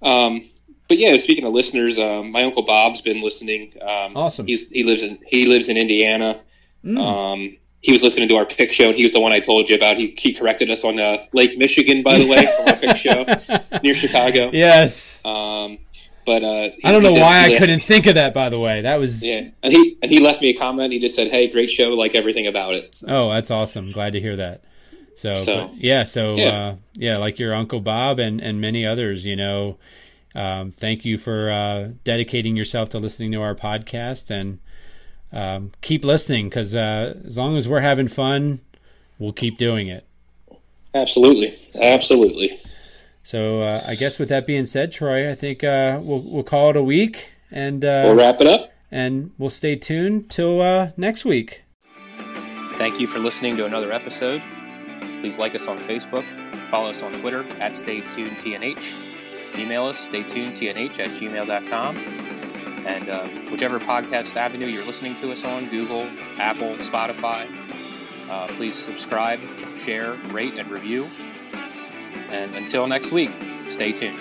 [0.00, 0.48] Um,
[0.88, 3.74] but yeah, speaking of listeners, um, my uncle Bob's been listening.
[3.82, 4.46] Um, awesome.
[4.46, 6.40] He's he lives in he lives in Indiana.
[6.82, 6.98] Mm.
[6.98, 9.68] Um, he was listening to our pick show, and he was the one I told
[9.70, 9.96] you about.
[9.96, 13.24] He, he corrected us on uh, Lake Michigan, by the way, from our pick show
[13.82, 14.50] near Chicago.
[14.52, 15.24] Yes.
[15.24, 15.78] Um,
[16.26, 18.34] but uh, I don't know did, why I couldn't think of that.
[18.34, 19.48] By the way, that was yeah.
[19.62, 20.92] And he and he left me a comment.
[20.92, 23.06] He just said, "Hey, great show, like everything about it." So.
[23.08, 23.90] Oh, that's awesome.
[23.90, 24.62] Glad to hear that.
[25.14, 26.48] So, so but, yeah, so yeah.
[26.48, 29.78] Uh, yeah, like your uncle Bob and and many others, you know.
[30.34, 34.60] Um, thank you for uh, dedicating yourself to listening to our podcast and
[35.32, 38.60] um, keep listening because uh, as long as we're having fun,
[39.18, 40.04] we'll keep doing it.
[40.94, 42.60] Absolutely, absolutely.
[43.22, 46.70] So uh, I guess with that being said, Troy, I think uh, we'll we'll call
[46.70, 48.72] it a week and uh, we'll wrap it up.
[48.90, 51.62] And we'll stay tuned till uh, next week.
[52.74, 54.42] Thank you for listening to another episode.
[55.20, 56.24] Please like us on Facebook,
[56.70, 62.39] follow us on Twitter at StayTunedTNH, email us staytunedtnh at gmail.com
[62.86, 66.02] and uh, whichever podcast avenue you're listening to us on Google,
[66.38, 67.48] Apple, Spotify
[68.30, 69.40] uh, please subscribe,
[69.76, 71.10] share, rate, and review.
[72.30, 73.32] And until next week,
[73.70, 74.20] stay tuned.